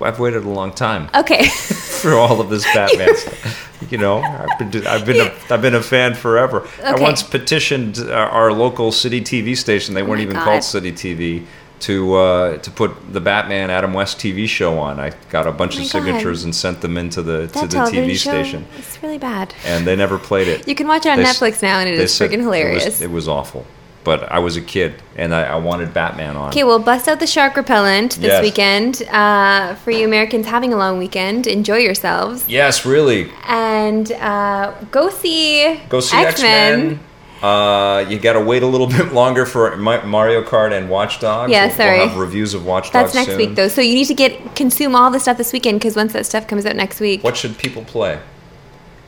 [0.00, 1.44] I've waited a long time Okay.
[2.02, 3.66] for all of this Batman stuff.
[3.90, 6.66] You know, I've been I've been a, I've been a fan forever.
[6.84, 9.94] I once petitioned uh, our local city TV station.
[9.94, 10.44] They weren't even God.
[10.44, 11.46] called City TV.
[11.84, 15.76] To uh, to put the Batman Adam West TV show on, I got a bunch
[15.76, 15.90] Oh of God.
[15.90, 19.54] signatures and sent them into the to the TV station, It's really bad.
[19.64, 20.68] and they never played it.
[20.68, 22.84] You can watch it on They Netflix now, and it is freaking hilarious.
[22.84, 23.64] It was, it was awful,
[24.04, 26.48] but I was a kid and I, I wanted Batman on.
[26.50, 28.42] Okay, well, bust out the shark repellent this Yes.
[28.42, 31.46] weekend uh, for you Americans having a long weekend.
[31.46, 33.30] Enjoy yourselves Yes, really.
[33.46, 37.00] and uh, go see Go see X Men.
[37.42, 41.50] Uh, you got to wait a little bit longer for Mario Kart and Watch Dogs.
[41.50, 41.98] Yeah, sorry.
[42.00, 42.92] We'll have reviews of Watch Dogs.
[42.92, 43.36] That's next soon.
[43.38, 46.12] week though, so you need to get consume all the stuff this weekend because once
[46.12, 48.18] that stuff comes out next week, What should people play?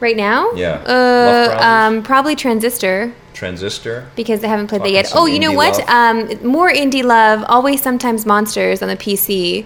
[0.03, 0.82] Right now, Yeah.
[0.84, 4.09] Uh, um, probably Transistor Transistor.
[4.16, 5.12] because they haven't played that yet.
[5.14, 5.78] Oh, you know what?
[5.88, 7.44] Um, more indie love.
[7.48, 9.64] Always, sometimes monsters on the PC.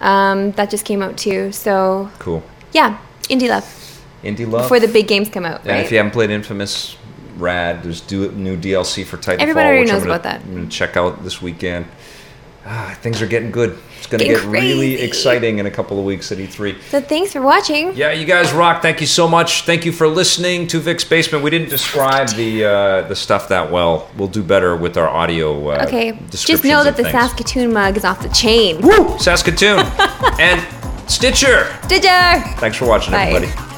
[0.00, 1.52] Um, that just came out too.
[1.52, 2.42] So Cool.
[2.72, 2.98] yeah,
[3.30, 3.64] indie love
[4.22, 4.62] Indie Love.
[4.62, 5.60] before the big games come out.
[5.60, 5.84] and Right?
[5.84, 6.96] if you haven't played Infamous,
[7.38, 7.82] rad.
[7.84, 9.38] There's do, new DLC for Titanfall.
[9.40, 10.40] Everybody already which I'm knows gonna- about that.
[10.44, 11.86] I'm gonna check out this weekend.
[12.68, 13.78] Ah, things are getting good.
[13.98, 16.74] It's gonna Getting get really exciting in a couple of weeks at E E3.
[16.90, 17.94] so thanks for watching.
[17.94, 18.82] Yeah, you guys rock.
[18.82, 19.62] Thank you so much.
[19.64, 21.44] Thank you for listening to Vic's Basement.
[21.44, 24.08] We didn't describe the uh, the stuff that well.
[24.16, 25.68] We'll do better with our audio.
[25.70, 27.12] Uh, Okay, just know that the things.
[27.12, 28.80] Saskatoon mug is off the chain.
[28.80, 29.16] Woo!
[29.18, 29.78] Saskatoon
[30.40, 30.60] and
[31.08, 31.66] Stitcher.
[31.84, 32.42] Stitcher.
[32.58, 33.28] Thanks for watching, Bye.
[33.30, 33.75] everybody.